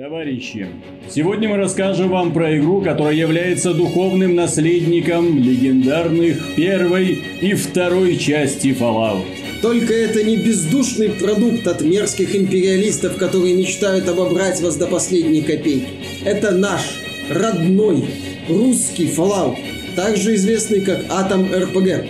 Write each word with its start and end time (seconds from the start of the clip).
Товарищи, 0.00 0.66
сегодня 1.10 1.50
мы 1.50 1.58
расскажем 1.58 2.08
вам 2.08 2.32
про 2.32 2.56
игру, 2.56 2.80
которая 2.80 3.12
является 3.12 3.74
духовным 3.74 4.34
наследником 4.34 5.36
легендарных 5.36 6.54
первой 6.56 7.22
и 7.42 7.52
второй 7.52 8.16
части 8.16 8.68
Fallout. 8.68 9.26
Только 9.60 9.92
это 9.92 10.22
не 10.22 10.38
бездушный 10.38 11.10
продукт 11.10 11.66
от 11.66 11.82
мерзких 11.82 12.34
империалистов, 12.34 13.18
которые 13.18 13.54
мечтают 13.54 14.08
обобрать 14.08 14.62
вас 14.62 14.76
до 14.76 14.86
последней 14.86 15.42
копейки. 15.42 15.88
Это 16.24 16.52
наш, 16.52 16.80
родной, 17.28 18.02
русский 18.48 19.04
Fallout, 19.04 19.58
также 19.96 20.34
известный 20.36 20.80
как 20.80 21.00
Atom 21.10 21.52
RPG. 21.52 22.08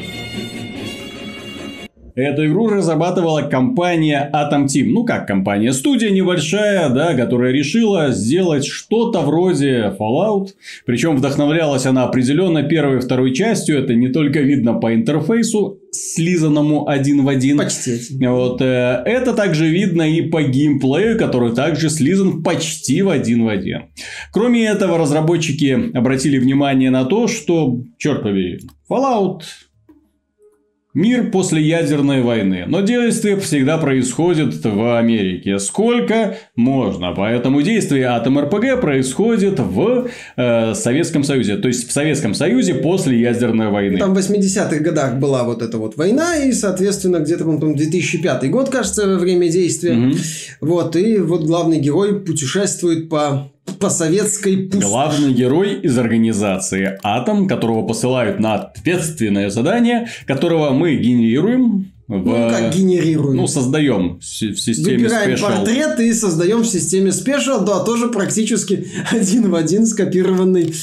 Эту 2.14 2.46
игру 2.46 2.68
разрабатывала 2.68 3.42
компания 3.42 4.30
Atom 4.32 4.66
Team. 4.66 4.86
Ну 4.88 5.04
как 5.04 5.26
компания? 5.26 5.72
Студия 5.72 6.10
небольшая, 6.10 6.88
да, 6.90 7.14
которая 7.14 7.52
решила 7.52 8.10
сделать 8.10 8.64
что-то 8.64 9.20
вроде 9.20 9.94
Fallout. 9.98 10.48
Причем 10.86 11.16
вдохновлялась 11.16 11.86
она 11.86 12.04
определенно 12.04 12.62
первой 12.62 12.98
и 12.98 13.00
второй 13.00 13.32
частью. 13.34 13.78
Это 13.78 13.94
не 13.94 14.08
только 14.08 14.40
видно 14.40 14.74
по 14.74 14.94
интерфейсу, 14.94 15.78
слизанному 15.92 16.88
один 16.88 17.24
в 17.24 17.28
один. 17.28 17.58
Почти. 17.58 17.98
Вот, 18.26 18.60
э, 18.60 19.02
это 19.04 19.32
также 19.32 19.68
видно 19.68 20.02
и 20.02 20.22
по 20.22 20.42
геймплею, 20.42 21.18
который 21.18 21.54
также 21.54 21.90
слизан 21.90 22.42
почти 22.42 23.02
в 23.02 23.08
один 23.08 23.44
в 23.44 23.48
один. 23.48 23.84
Кроме 24.32 24.64
этого, 24.66 24.98
разработчики 24.98 25.96
обратили 25.96 26.38
внимание 26.38 26.90
на 26.90 27.04
то, 27.04 27.28
что, 27.28 27.80
черт 27.98 28.22
побери, 28.22 28.60
Fallout 28.90 29.40
Мир 30.92 31.30
после 31.30 31.62
ядерной 31.62 32.20
войны, 32.20 32.64
но 32.66 32.80
действие 32.80 33.38
всегда 33.38 33.78
происходит 33.78 34.64
в 34.64 34.98
Америке. 34.98 35.60
Сколько 35.60 36.36
можно, 36.56 37.14
поэтому 37.16 37.62
действие 37.62 38.06
Атом 38.06 38.40
РПГ 38.40 38.80
происходит 38.80 39.60
в 39.60 40.08
э, 40.36 40.74
Советском 40.74 41.22
Союзе, 41.22 41.58
то 41.58 41.68
есть 41.68 41.88
в 41.88 41.92
Советском 41.92 42.34
Союзе 42.34 42.74
после 42.74 43.20
ядерной 43.20 43.68
войны. 43.68 43.98
Там 43.98 44.14
в 44.14 44.18
80-х 44.18 44.78
годах 44.80 45.14
была 45.18 45.44
вот 45.44 45.62
эта 45.62 45.78
вот 45.78 45.96
война, 45.96 46.36
и, 46.38 46.50
соответственно, 46.50 47.18
где-то, 47.18 47.44
по-моему, 47.44 47.76
2005 47.76 48.50
год, 48.50 48.70
кажется, 48.70 49.16
время 49.16 49.48
действия. 49.48 49.96
Угу. 49.96 50.16
Вот, 50.62 50.96
и 50.96 51.18
вот 51.18 51.44
главный 51.44 51.78
герой 51.78 52.18
путешествует 52.18 53.08
по 53.08 53.52
по 53.78 53.90
советской 53.90 54.56
пустоши. 54.68 54.86
Главный 54.86 55.32
герой 55.32 55.80
из 55.80 55.98
организации 55.98 56.98
Атом, 57.02 57.48
которого 57.48 57.86
посылают 57.86 58.40
на 58.40 58.54
ответственное 58.54 59.50
задание, 59.50 60.08
которого 60.26 60.70
мы 60.70 60.96
генерируем 60.96 61.92
в... 62.08 62.24
Ну, 62.24 62.50
как 62.50 62.74
генерируем? 62.74 63.36
Ну, 63.36 63.46
создаем 63.46 64.18
в 64.18 64.24
системе 64.24 65.04
Выбираем 65.04 65.36
Special. 65.36 65.40
портрет 65.40 66.00
и 66.00 66.12
создаем 66.12 66.62
в 66.62 66.66
системе 66.66 67.10
Special, 67.10 67.64
да, 67.64 67.84
тоже 67.84 68.08
практически 68.08 68.88
один 69.10 69.50
в 69.50 69.54
один 69.54 69.86
скопированный 69.86 70.74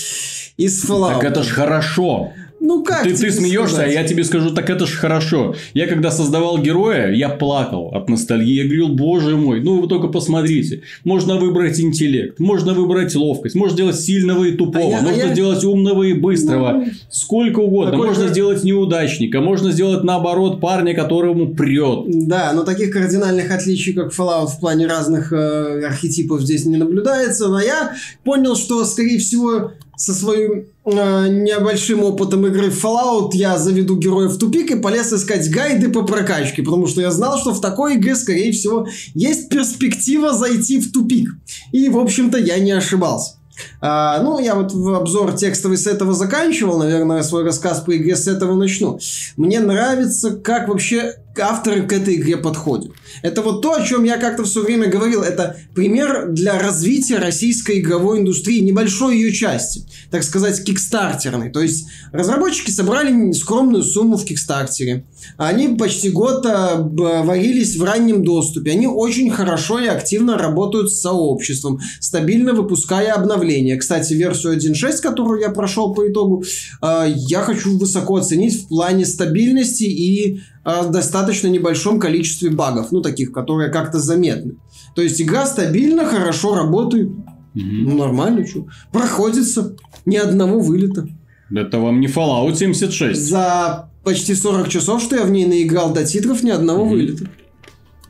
из 0.58 0.86
Fallout. 0.86 1.16
Так 1.16 1.24
это 1.26 1.44
ж 1.44 1.48
хорошо. 1.48 2.32
Ну 2.60 2.84
как? 2.84 3.04
Ты, 3.04 3.14
ты 3.14 3.32
смеешься, 3.32 3.84
а 3.84 3.88
я 3.88 4.04
тебе 4.04 4.24
скажу, 4.24 4.52
так 4.52 4.70
это 4.70 4.86
ж 4.88 4.98
хорошо. 4.98 5.56
Я 5.74 5.88
когда 5.88 6.12
создавал 6.12 6.58
героя, 6.58 7.12
я 7.12 7.30
плакал 7.30 7.92
от 7.94 8.10
ностальгии. 8.10 8.56
Я 8.56 8.64
говорил, 8.64 8.90
боже 8.90 9.36
мой, 9.36 9.62
ну 9.62 9.82
вы 9.82 9.88
только 9.88 10.08
посмотрите. 10.08 10.82
Можно 11.04 11.38
выбрать 11.38 11.80
интеллект, 11.80 12.40
можно 12.40 12.74
выбрать 12.74 13.14
ловкость, 13.16 13.56
можно 13.56 13.76
сделать 13.76 14.00
сильного 14.00 14.46
и 14.46 14.54
тупого, 14.54 14.88
а 14.88 14.90
я, 14.90 15.02
можно 15.02 15.24
а 15.24 15.28
я... 15.28 15.34
сделать 15.34 15.64
умного 15.64 16.04
и 16.04 16.14
быстрого. 16.14 16.72
Ну, 16.72 16.86
Сколько 17.10 17.60
угодно. 17.60 17.92
Такой 17.92 18.08
можно 18.08 18.26
же... 18.26 18.34
сделать 18.34 18.64
неудачника, 18.64 19.40
можно 19.40 19.72
сделать 19.72 20.04
наоборот 20.04 20.60
парня, 20.60 20.96
которому 20.96 21.54
прет. 21.54 22.06
Да, 22.28 22.54
но 22.54 22.64
таких 22.64 22.92
кардинальных 22.92 23.52
отличий, 23.52 23.94
как 23.94 24.12
Fallout 24.12 24.48
в 24.48 24.60
плане 24.60 24.88
разных 24.88 25.32
э, 25.32 25.86
архетипов 25.86 26.42
здесь 26.42 26.66
не 26.66 26.78
наблюдается. 26.78 27.50
Но 27.50 27.60
я 27.60 27.94
понял, 28.24 28.56
что, 28.56 28.84
скорее 28.86 29.20
всего, 29.20 29.72
со 29.98 30.14
своим 30.14 30.68
э, 30.86 31.28
небольшим 31.28 32.04
опытом 32.04 32.46
игры 32.46 32.70
в 32.70 32.86
Fallout 32.86 33.32
я 33.34 33.58
заведу 33.58 33.98
героя 33.98 34.30
в 34.30 34.38
тупик 34.38 34.70
и 34.70 34.80
полез 34.80 35.12
искать 35.12 35.50
гайды 35.50 35.90
по 35.90 36.04
прокачке, 36.04 36.62
потому 36.62 36.86
что 36.86 37.02
я 37.02 37.12
знал, 37.12 37.40
что 37.40 37.52
в 37.52 37.60
такой 37.60 37.96
игре, 37.96 38.16
скорее 38.16 38.52
всего, 38.52 38.88
есть 39.16 39.50
перспектива 39.50 40.34
зайти 40.34 40.80
в 40.80 40.92
тупик. 40.92 41.32
И, 41.72 41.90
в 41.90 41.98
общем-то, 41.98 42.38
я 42.38 42.60
не 42.60 42.72
ошибался. 42.72 43.38
А, 43.82 44.22
ну, 44.22 44.40
я 44.40 44.54
вот 44.54 44.72
в 44.72 44.94
обзор 44.94 45.34
текстовый 45.34 45.78
с 45.78 45.88
этого 45.88 46.14
заканчивал, 46.14 46.78
наверное, 46.78 47.24
свой 47.24 47.44
рассказ 47.44 47.82
по 47.82 47.98
игре 47.98 48.16
с 48.16 48.28
этого 48.28 48.56
начну. 48.56 49.00
Мне 49.36 49.60
нравится, 49.60 50.36
как 50.36 50.68
вообще 50.68 51.16
авторы 51.40 51.84
к 51.84 51.94
этой 51.94 52.16
игре 52.16 52.38
подходят. 52.38 52.92
Это 53.22 53.42
вот 53.42 53.62
то, 53.62 53.74
о 53.74 53.84
чем 53.84 54.04
я 54.04 54.18
как-то 54.18 54.44
все 54.44 54.62
время 54.62 54.88
говорил. 54.88 55.22
Это 55.22 55.58
пример 55.74 56.30
для 56.30 56.60
развития 56.60 57.18
российской 57.18 57.80
игровой 57.80 58.20
индустрии, 58.20 58.60
небольшой 58.60 59.16
ее 59.18 59.32
части, 59.32 59.86
так 60.12 60.24
сказать, 60.24 60.64
кикстартерной. 60.64 61.50
То 61.52 61.62
есть 61.62 61.88
разработчики 62.12 62.72
собрали 62.72 63.32
скромную 63.32 63.84
сумму 63.84 64.18
в 64.18 64.26
кикстартере. 64.26 65.06
Они 65.38 65.70
почти 65.70 66.10
год 66.10 66.46
а, 66.46 66.76
варились 66.78 67.76
в 67.78 67.84
раннем 67.84 68.24
доступе. 68.24 68.72
Они 68.72 68.88
очень 68.88 69.30
хорошо 69.30 69.80
и 69.80 69.88
активно 69.88 70.38
работают 70.38 70.92
с 70.92 71.02
сообществом, 71.02 71.80
стабильно 72.00 72.54
выпуская 72.54 73.14
обновления. 73.14 73.78
Кстати, 73.78 74.14
версию 74.14 74.58
1.6, 74.58 75.02
которую 75.02 75.42
я 75.42 75.50
прошел 75.50 75.94
по 75.94 76.10
итогу, 76.10 76.44
а, 76.82 77.06
я 77.08 77.42
хочу 77.42 77.78
высоко 77.78 78.18
оценить 78.18 78.64
в 78.64 78.68
плане 78.68 79.06
стабильности 79.06 79.84
и 79.84 80.42
достаточно 80.68 81.48
небольшом 81.48 82.00
количестве 82.00 82.50
багов, 82.50 82.92
ну, 82.92 83.02
таких, 83.02 83.32
которые 83.32 83.72
как-то 83.72 84.00
заметны. 84.00 84.56
То 84.96 85.02
есть 85.02 85.22
игра 85.22 85.46
стабильно, 85.46 86.06
хорошо 86.06 86.56
работает. 86.56 87.10
Угу. 87.10 87.24
Ну, 87.56 87.98
нормально, 87.98 88.46
что. 88.46 88.68
Проходится. 88.92 89.76
Ни 90.06 90.18
одного 90.18 90.60
вылета. 90.60 91.08
Это 91.54 91.80
вам 91.80 92.00
не 92.02 92.08
Fallout 92.08 92.56
76. 92.56 93.20
За 93.20 93.90
почти 94.04 94.36
40 94.36 94.70
часов, 94.70 95.02
что 95.02 95.16
я 95.16 95.24
в 95.24 95.32
ней 95.32 95.46
наиграл 95.46 95.94
до 95.94 96.06
титров, 96.06 96.44
ни 96.44 96.50
одного 96.50 96.84
угу. 96.84 96.92
вылета. 96.92 97.30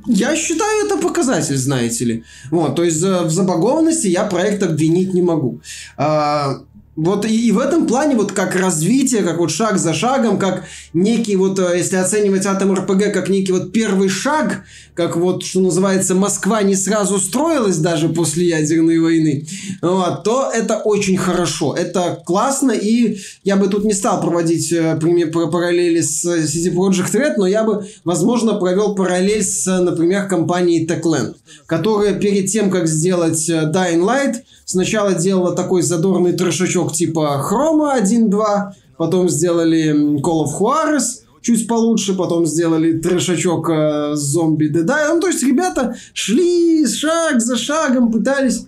Я 0.07 0.35
считаю, 0.35 0.85
это 0.85 0.97
показатель, 0.97 1.57
знаете 1.57 2.05
ли. 2.05 2.23
Вот, 2.49 2.75
то 2.75 2.83
есть 2.83 3.01
в 3.01 3.29
забагованности 3.29 4.07
я 4.07 4.23
проект 4.23 4.63
обвинить 4.63 5.13
не 5.13 5.21
могу. 5.21 5.61
А, 5.97 6.61
вот 6.97 7.25
и, 7.25 7.47
и 7.47 7.51
в 7.51 7.59
этом 7.59 7.85
плане 7.85 8.15
вот 8.15 8.31
как 8.31 8.55
развитие, 8.55 9.21
как 9.21 9.37
вот 9.37 9.51
шаг 9.51 9.77
за 9.77 9.93
шагом, 9.93 10.39
как 10.39 10.63
некий 10.93 11.35
вот, 11.35 11.59
э, 11.59 11.77
если 11.77 11.95
оценивать 11.95 12.47
Атом 12.47 12.73
РПГ 12.73 13.13
как 13.13 13.29
некий 13.29 13.51
вот 13.51 13.71
первый 13.71 14.09
шаг, 14.09 14.63
как 14.95 15.15
вот, 15.15 15.43
что 15.43 15.59
называется, 15.59 16.15
Москва 16.15 16.63
не 16.63 16.75
сразу 16.75 17.19
строилась 17.19 17.77
даже 17.77 18.09
после 18.09 18.47
ядерной 18.47 18.97
войны, 18.97 19.45
вот, 19.79 20.23
то 20.23 20.49
это 20.51 20.77
очень 20.77 21.17
хорошо, 21.17 21.75
это 21.75 22.23
классно, 22.25 22.71
и 22.71 23.19
я 23.43 23.57
бы 23.57 23.67
тут 23.67 23.85
не 23.85 23.93
стал 23.93 24.19
проводить 24.19 24.71
э, 24.71 24.97
пример, 24.99 25.29
параллели 25.31 26.01
с 26.01 26.25
CD 26.25 26.73
Projekt 26.73 27.13
Red, 27.13 27.33
но 27.37 27.45
я 27.45 27.63
бы, 27.63 27.85
возможно, 28.05 28.55
провел 28.55 28.95
параллель 28.95 29.43
с, 29.43 29.67
например, 29.67 30.27
компанией 30.27 30.87
Techland, 30.87 31.35
которая 31.67 32.15
перед 32.15 32.49
тем, 32.51 32.71
как 32.71 32.87
сделать 32.87 33.47
э, 33.49 33.71
Dying 33.71 34.01
Light, 34.01 34.37
сначала 34.65 35.13
делала 35.13 35.55
такой 35.55 35.81
задорный 35.81 36.33
трешачок 36.33 36.86
типа 36.93 37.39
Хрома 37.39 37.97
1.2, 37.99 38.71
потом 38.97 39.29
сделали 39.29 39.93
Call 40.21 40.45
of 40.45 40.59
Juarez, 40.59 41.21
чуть 41.41 41.67
получше, 41.67 42.13
потом 42.13 42.45
сделали 42.45 42.97
трешачок 42.99 43.69
э, 43.69 44.15
зомби 44.15 44.65
Dead 44.65 45.13
Ну, 45.13 45.19
то 45.21 45.27
есть 45.27 45.43
ребята 45.43 45.95
шли 46.13 46.85
шаг 46.85 47.41
за 47.41 47.55
шагом, 47.55 48.11
пытались 48.11 48.65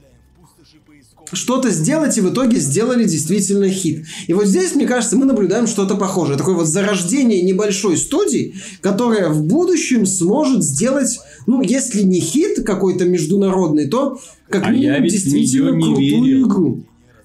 что-то 1.33 1.69
сделать 1.69 2.17
и 2.17 2.21
в 2.21 2.29
итоге 2.31 2.59
сделали 2.59 3.03
действительно 3.03 3.69
хит. 3.69 4.05
И 4.27 4.33
вот 4.33 4.47
здесь, 4.47 4.75
мне 4.75 4.87
кажется, 4.87 5.15
мы 5.15 5.25
наблюдаем 5.25 5.67
что-то 5.67 5.95
похожее. 5.95 6.37
Такое 6.37 6.55
вот 6.55 6.67
зарождение 6.67 7.41
небольшой 7.41 7.97
студии, 7.97 8.55
которая 8.81 9.29
в 9.29 9.43
будущем 9.43 10.05
сможет 10.05 10.63
сделать, 10.63 11.19
ну, 11.47 11.61
если 11.61 12.01
не 12.01 12.19
хит 12.19 12.63
какой-то 12.65 13.05
международный, 13.05 13.87
то 13.87 14.19
как 14.49 14.65
а 14.65 14.71
минимум 14.71 15.03
я 15.03 15.09
действительно 15.09 15.69
не 15.71 15.83
крутую 15.83 16.23
верил. 16.23 16.47
игру. 16.47 16.83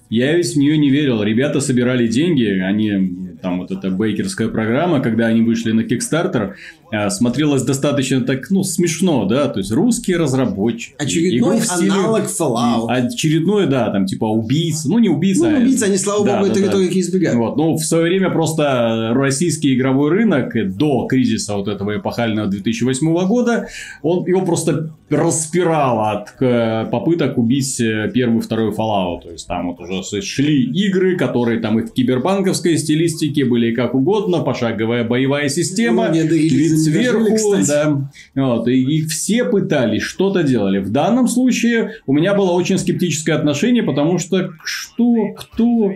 Я 0.09 0.35
ведь 0.35 0.53
в 0.53 0.57
нее 0.57 0.77
не 0.77 0.89
верил. 0.89 1.23
Ребята 1.23 1.59
собирали 1.59 2.07
деньги, 2.07 2.45
они 2.45 3.25
там 3.45 3.59
вот 3.59 3.71
эта 3.71 3.91
бейкерская 3.91 4.47
программа, 4.47 5.01
когда 5.01 5.27
они 5.27 5.41
вышли 5.41 5.71
на 5.71 5.81
Kickstarter, 5.81 6.53
а, 6.91 7.09
смотрелось 7.09 7.63
достаточно 7.63 8.21
так, 8.21 8.49
ну, 8.49 8.63
смешно, 8.63 9.25
да, 9.25 9.47
то 9.47 9.59
есть 9.59 9.71
русские 9.71 10.17
разработчики. 10.17 10.95
Очередной 10.97 11.61
стиле... 11.61 11.91
аналог 11.91 12.23
Fallout. 12.23 12.87
Очередной, 12.89 13.67
да, 13.67 13.91
там 13.91 14.05
типа 14.05 14.25
убийца, 14.25 14.89
ну 14.89 14.97
не 14.99 15.09
убийца. 15.09 15.49
Ну, 15.49 15.57
убийца, 15.57 15.85
они, 15.85 15.97
слава 15.97 16.25
да, 16.25 16.39
богу, 16.39 16.45
да, 16.45 16.51
это 16.51 16.59
да. 16.61 16.67
риторики 16.67 16.99
избегают. 16.99 17.37
Вот, 17.37 17.57
ну, 17.57 17.75
в 17.75 17.83
свое 17.83 18.05
время 18.05 18.29
просто 18.29 19.11
российский 19.13 19.75
игровой 19.75 20.09
рынок 20.11 20.53
до 20.75 21.05
кризиса 21.07 21.55
вот 21.55 21.67
этого 21.67 21.97
эпохального 21.97 22.47
2008 22.47 23.27
года, 23.27 23.67
он, 24.01 24.25
его 24.25 24.41
просто 24.41 24.91
распирало 25.09 26.11
от 26.11 26.29
э, 26.41 26.87
попыток 26.91 27.37
убить 27.37 27.79
э, 27.79 28.09
первый 28.13 28.41
второй 28.41 28.71
Fallout. 28.71 29.21
То 29.21 29.31
есть 29.31 29.47
там 29.47 29.67
вот 29.69 29.79
уже 29.79 30.21
шли 30.21 30.63
игры, 30.63 31.15
которые 31.15 31.59
там 31.59 31.79
и 31.79 31.83
в 31.83 31.93
кибербанковской 31.93 32.77
стилистике 32.77 33.45
были 33.45 33.73
как 33.73 33.93
угодно, 33.93 34.39
пошаговая 34.41 35.03
боевая 35.03 35.49
система, 35.49 36.07
Ну, 36.09 36.13
вид 36.27 36.79
сверху, 36.79 37.35
кстати. 37.35 37.67
да. 37.67 38.09
Вот, 38.35 38.67
и, 38.67 38.81
и 38.81 39.05
все 39.05 39.45
пытались, 39.45 40.01
что-то 40.01 40.41
делали. 40.43 40.79
В 40.79 40.91
данном 40.91 41.27
случае 41.27 41.95
у 42.07 42.13
меня 42.13 42.33
было 42.33 42.51
очень 42.51 42.77
скептическое 42.79 43.35
отношение, 43.35 43.83
потому 43.83 44.17
что 44.17 44.49
что, 44.63 45.33
кто, 45.37 45.91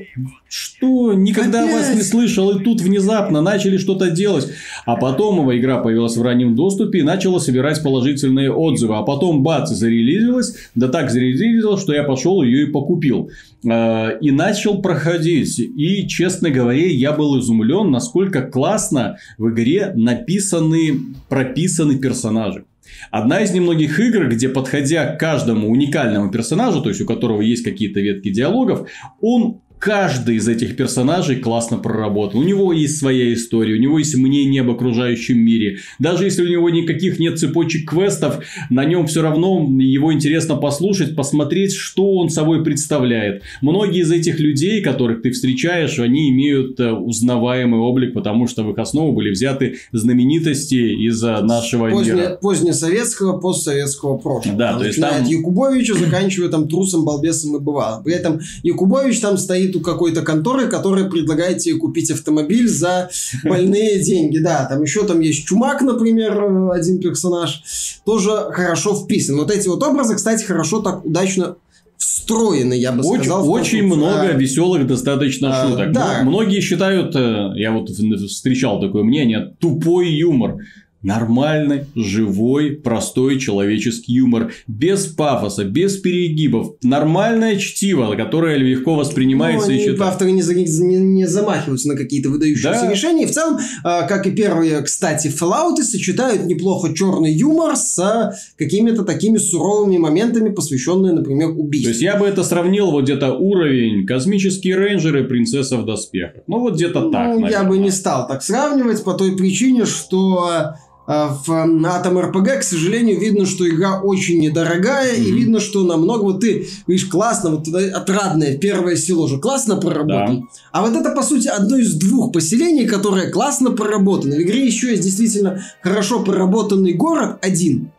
что, 0.50 1.14
никогда 1.14 1.64
Опять? 1.64 1.74
вас 1.76 1.96
не 1.96 2.02
слышал, 2.02 2.50
и 2.50 2.64
тут 2.64 2.82
внезапно 2.82 3.40
начали 3.42 3.78
что-то 3.78 4.10
делать. 4.10 4.48
А 4.86 4.96
потом 4.96 5.42
его 5.42 5.56
игра 5.56 5.78
появилась 5.78 6.18
в 6.18 6.24
раннем 6.24 6.56
доступе 6.56 7.00
и 7.00 7.04
начала 7.04 7.38
собирать 7.40 7.84
положительные 7.84 8.52
отзывы. 8.52 8.96
А 8.96 9.04
потом 9.04 9.44
бац, 9.44 9.70
зарелизилась. 9.70 10.56
Да 10.74 10.88
так 10.88 11.12
зарелизилась, 11.12 11.82
что 11.82 11.94
я 11.94 12.04
пошел 12.04 12.42
ее 12.42 12.64
и 12.64 12.72
покупил. 12.72 13.30
Э, 13.64 14.18
И 14.22 14.32
начал 14.32 14.82
проходить. 14.82 15.60
И, 15.60 16.08
честно 16.08 16.50
говоря, 16.50 16.88
я 16.88 17.12
был 17.12 17.40
изумлен, 17.40 17.92
насколько 17.92 18.42
классно 18.42 19.18
в 19.38 19.50
игре 19.52 19.94
написаны, 19.96 21.00
прописаны 21.30 22.00
персонажи. 22.00 22.66
Одна 23.12 23.42
из 23.42 23.52
немногих 23.52 24.00
игр, 24.00 24.28
где, 24.28 24.50
подходя 24.50 25.06
к 25.14 25.20
каждому 25.20 25.70
уникальному 25.70 26.32
персонажу, 26.32 26.82
то 26.82 26.90
есть 26.90 27.02
у 27.02 27.06
которого 27.06 27.42
есть 27.42 27.64
какие-то 27.64 28.00
ветки 28.00 28.32
диалогов, 28.32 28.90
он 29.22 29.62
каждый 29.80 30.36
из 30.36 30.48
этих 30.48 30.76
персонажей 30.76 31.38
классно 31.38 31.78
проработан. 31.78 32.40
У 32.40 32.44
него 32.44 32.74
есть 32.74 33.00
своя 33.00 33.34
история, 33.34 33.76
у 33.76 33.80
него 33.80 33.98
есть 33.98 34.16
мнение 34.16 34.62
об 34.62 34.70
окружающем 34.70 35.40
мире. 35.40 35.78
Даже 36.00 36.26
если 36.26 36.44
у 36.44 36.48
него 36.48 36.70
никаких 36.70 37.18
нет 37.18 37.40
цепочек 37.40 37.90
квестов, 37.90 38.44
на 38.70 38.84
нем 38.84 39.08
все 39.08 39.22
равно 39.22 39.66
его 39.80 40.14
интересно 40.14 40.56
послушать, 40.56 41.16
посмотреть, 41.16 41.74
что 41.74 42.16
он 42.18 42.30
собой 42.30 42.64
представляет. 42.64 43.44
Многие 43.62 44.02
из 44.02 44.12
этих 44.12 44.40
людей, 44.40 44.82
которых 44.82 45.22
ты 45.22 45.32
встречаешь, 45.32 45.98
они 46.00 46.30
имеют 46.30 46.80
э, 46.80 46.92
узнаваемый 46.92 47.80
облик, 47.80 48.14
потому 48.14 48.48
что 48.48 48.64
в 48.64 48.72
их 48.72 48.78
основу 48.78 49.14
были 49.14 49.32
взяты 49.32 49.78
знаменитости 49.94 51.08
из 51.08 51.24
э, 51.24 51.42
нашего 51.42 51.88
мира. 51.88 51.96
Поздне, 51.96 52.38
позднесоветского, 52.42 53.40
постсоветского 53.40 54.18
прошлого. 54.18 54.58
Да, 54.58 54.78
то 54.78 54.86
есть 54.86 55.00
там- 55.00 55.24
Якубовича, 55.24 55.94
заканчивая 55.94 56.50
там 56.50 56.68
трусом, 56.68 57.06
балбесом 57.06 57.56
и 57.56 57.60
бывалым. 57.60 58.04
При 58.04 58.14
этом 58.14 58.40
Якубович 58.64 59.20
там 59.20 59.38
стоит 59.38 59.69
у 59.76 59.82
какой-то 59.82 60.22
конторы, 60.22 60.68
которая 60.68 61.06
предлагает 61.10 61.60
тебе 61.60 61.76
купить 61.78 62.12
автомобиль 62.12 62.68
за 62.68 63.10
больные 63.44 64.00
деньги. 64.04 64.38
Да, 64.40 64.66
там 64.66 64.82
еще 64.84 65.06
там 65.06 65.20
есть 65.20 65.46
Чумак, 65.46 65.82
например, 65.82 66.34
э, 66.42 66.70
один 66.74 67.00
персонаж, 67.00 67.62
тоже 68.06 68.32
хорошо 68.52 68.96
вписан. 68.96 69.38
Вот 69.38 69.52
эти 69.52 69.68
вот 69.68 69.82
образы, 69.84 70.16
кстати, 70.16 70.44
хорошо 70.44 70.82
так 70.82 71.06
удачно 71.06 71.56
встроены, 71.98 72.74
я 72.76 72.92
бы 72.94 73.02
Очень, 73.04 73.24
сказал. 73.26 73.50
очень 73.50 73.80
конструкцию. 73.82 73.98
много 73.98 74.22
А, 74.22 74.34
веселых 74.34 74.88
достаточно 74.88 75.62
а, 75.64 75.68
шуток. 75.68 75.92
да. 75.92 76.20
М- 76.22 76.28
Многие 76.28 76.62
считают, 76.62 77.16
э, 77.16 77.52
я 77.56 77.72
вот 77.72 77.90
встречал 77.90 78.80
такое 78.80 79.04
мнение, 79.04 79.54
тупой 79.60 80.10
юмор. 80.10 80.58
Нормальный, 81.02 81.86
живой, 81.96 82.72
простой 82.72 83.40
человеческий 83.40 84.14
юмор. 84.14 84.52
Без 84.68 85.06
пафоса, 85.06 85.64
без 85.64 85.96
перегибов. 85.98 86.76
Нормальное 86.84 87.58
чтиво, 87.58 88.14
которое 88.16 88.58
легко 88.58 88.96
воспринимается 88.96 89.68
Ну, 89.68 89.74
они, 89.74 89.80
считается. 89.80 90.06
авторы 90.08 90.32
не, 90.32 90.42
не- 90.42 90.98
не 91.00 91.26
замахиваются 91.26 91.88
на 91.88 91.96
какие-то 91.96 92.30
выдающиеся 92.30 92.82
Да. 92.82 92.92
решения. 92.92 93.24
И 93.24 93.28
в 93.28 93.32
целом, 93.32 93.60
а, 93.84 94.04
как 94.04 94.28
и 94.28 94.32
первые, 94.32 94.82
кстати, 94.82 95.28
Fallout, 95.28 95.78
сочетают 95.84 96.46
неплохо 96.46 96.94
черный 96.94 97.32
юмор 97.34 97.76
с 97.78 98.34
какими-то 98.58 99.04
такими 99.04 99.38
суровыми 99.38 99.98
моментами, 99.98 100.50
посвященные, 100.50 101.14
например, 101.14 101.50
То 101.50 101.54
убийству. 101.56 101.90
есть 101.92 102.02
я 102.02 102.18
бы 102.18 102.26
это 102.28 102.44
сравнил 102.44 102.92
вот 102.92 103.06
где-то 103.06 103.34
уровень 103.36 104.06
космические 104.06 104.76
рейнджеры, 104.76 105.24
принцесса 105.24 105.78
в 105.78 105.86
доспехах. 105.86 106.44
Ну 106.48 106.60
вот 106.60 106.76
где-то 106.76 107.10
так. 107.10 107.40
Ну, 107.40 107.48
я 107.48 107.64
бы 107.64 107.78
не 107.78 107.92
стал 107.92 108.28
так 108.28 108.44
сравнивать 108.44 109.04
по 109.04 109.14
той 109.14 109.38
причине, 109.38 109.86
что 109.86 110.74
в 111.10 111.52
м, 111.52 111.84
Atom 111.88 112.32
RPG, 112.32 112.60
к 112.60 112.64
сожалению, 112.64 113.20
видно, 113.20 113.48
что 113.48 113.68
игра 113.68 114.00
очень 114.00 114.40
недорогая, 114.40 115.16
и 115.16 115.22
Мгм. 115.32 115.36
видно, 115.40 115.60
что 115.60 115.84
намного, 115.84 116.22
вот 116.22 116.42
ты 116.42 116.68
говоришь, 116.86 117.06
классно, 117.06 117.50
вот 117.50 117.68
отрадное 117.68 118.58
первое 118.58 118.96
село 118.96 119.28
же 119.28 119.40
классно 119.40 119.78
проработано. 119.78 120.44
А 120.72 120.82
вот 120.86 120.96
это, 120.96 121.10
по 121.10 121.24
сути, 121.24 121.48
одно 121.48 121.78
из 121.78 121.96
двух 121.96 122.32
поселений, 122.32 122.86
которое 122.86 123.32
классно 123.32 123.72
проработано. 123.72 124.36
В 124.36 124.42
игре 124.42 124.66
еще 124.66 124.92
есть 124.92 125.02
действительно 125.02 125.64
хорошо 125.82 126.20
проработанный 126.20 126.94
город 126.94 127.40
один. 127.42 127.92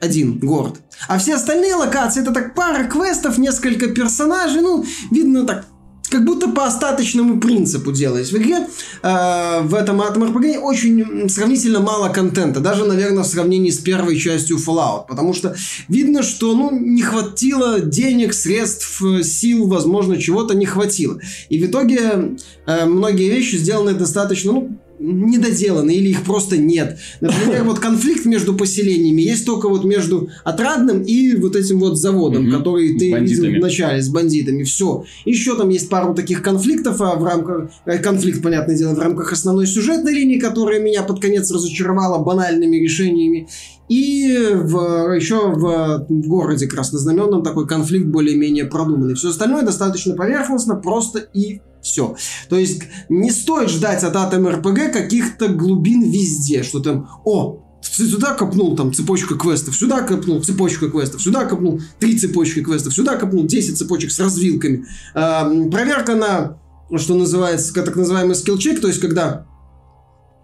Один 0.00 0.40
город. 0.40 0.80
А 1.06 1.18
все 1.18 1.36
остальные 1.36 1.76
локации 1.76 2.22
это 2.22 2.32
так 2.32 2.56
пара 2.56 2.84
квестов, 2.88 3.38
несколько 3.38 3.86
персонажей. 3.86 4.60
Ну, 4.60 4.84
видно 5.12 5.46
так, 5.46 5.66
как 6.12 6.24
будто 6.26 6.48
по 6.48 6.66
остаточному 6.66 7.40
принципу 7.40 7.90
делается. 7.90 8.34
В 8.34 8.38
игре 8.38 8.66
э, 9.02 9.60
в 9.62 9.74
этом 9.74 10.02
Atom 10.02 10.30
RPG 10.30 10.58
очень 10.58 11.28
сравнительно 11.30 11.80
мало 11.80 12.10
контента. 12.10 12.60
Даже, 12.60 12.84
наверное, 12.84 13.22
в 13.22 13.26
сравнении 13.26 13.70
с 13.70 13.78
первой 13.78 14.18
частью 14.18 14.58
Fallout. 14.58 15.06
Потому 15.08 15.32
что 15.32 15.56
видно, 15.88 16.22
что 16.22 16.54
ну, 16.54 16.70
не 16.70 17.00
хватило 17.00 17.80
денег, 17.80 18.34
средств, 18.34 19.02
э, 19.02 19.22
сил, 19.22 19.66
возможно, 19.66 20.18
чего-то 20.18 20.54
не 20.54 20.66
хватило. 20.66 21.18
И 21.48 21.58
в 21.58 21.66
итоге 21.66 22.36
э, 22.66 22.84
многие 22.84 23.30
вещи 23.30 23.56
сделаны 23.56 23.94
достаточно, 23.94 24.52
ну, 24.52 24.81
недоделаны 25.02 25.90
или 25.94 26.10
их 26.10 26.22
просто 26.22 26.56
нет. 26.56 26.98
Например, 27.20 27.64
вот 27.64 27.78
конфликт 27.78 28.24
между 28.24 28.54
поселениями 28.54 29.22
есть 29.22 29.44
только 29.44 29.68
вот 29.68 29.84
между 29.84 30.28
Отрадным 30.44 31.02
и 31.02 31.34
вот 31.36 31.56
этим 31.56 31.80
вот 31.80 31.98
заводом, 31.98 32.44
Мгм. 32.44 32.58
который 32.58 32.88
ты 32.98 33.06
видел 33.06 33.16
бандитами. 33.18 33.58
в 33.58 33.62
начале 33.62 34.02
с 34.02 34.08
бандитами. 34.08 34.62
Все. 34.62 35.04
Еще 35.24 35.56
там 35.56 35.68
есть 35.70 35.88
пару 35.88 36.14
таких 36.14 36.42
конфликтов, 36.42 37.00
а 37.00 37.16
в 37.16 37.24
рамках... 37.24 37.70
э, 37.86 37.98
Конфликт, 37.98 38.42
понятное 38.42 38.76
дело, 38.76 38.94
в 38.94 38.98
рамках 38.98 39.32
основной 39.32 39.66
сюжетной 39.66 40.12
линии, 40.14 40.38
которая 40.38 40.80
меня 40.80 41.02
под 41.02 41.20
конец 41.20 41.50
разочаровала 41.50 42.22
банальными 42.22 42.76
решениями. 42.76 43.48
И 43.88 44.48
в, 44.54 45.12
еще 45.14 45.50
в, 45.50 46.06
в 46.08 46.26
городе 46.28 46.66
краснознаменном 46.66 47.42
такой 47.42 47.66
конфликт 47.66 48.06
более-менее 48.06 48.64
продуманный. 48.64 49.14
Все 49.14 49.30
остальное 49.30 49.62
достаточно 49.62 50.14
поверхностно, 50.14 50.76
просто 50.76 51.18
и 51.34 51.60
все. 51.82 52.16
То 52.48 52.56
есть 52.56 52.82
не 53.08 53.30
стоит 53.30 53.68
ждать 53.68 54.04
от 54.04 54.14
Atom 54.14 54.62
RPG 54.62 54.92
каких-то 54.92 55.48
глубин 55.48 56.10
везде, 56.10 56.62
что 56.62 56.80
там, 56.80 57.08
о, 57.24 57.62
сюда 57.82 58.34
копнул 58.34 58.76
там 58.76 58.92
цепочка 58.92 59.34
квестов, 59.34 59.76
сюда 59.76 60.02
копнул 60.02 60.42
цепочка 60.42 60.88
квестов, 60.88 61.20
сюда 61.20 61.44
копнул 61.44 61.80
три 61.98 62.18
цепочки 62.18 62.62
квестов, 62.62 62.94
сюда 62.94 63.16
копнул 63.16 63.44
10 63.44 63.76
цепочек 63.76 64.10
с 64.10 64.20
развилками. 64.20 64.86
Эм, 65.14 65.70
проверка 65.70 66.14
на, 66.14 66.58
что 66.96 67.14
называется, 67.14 67.72
так 67.74 67.96
называемый 67.96 68.34
скилл-чек, 68.34 68.80
то 68.80 68.88
есть 68.88 69.00
когда 69.00 69.46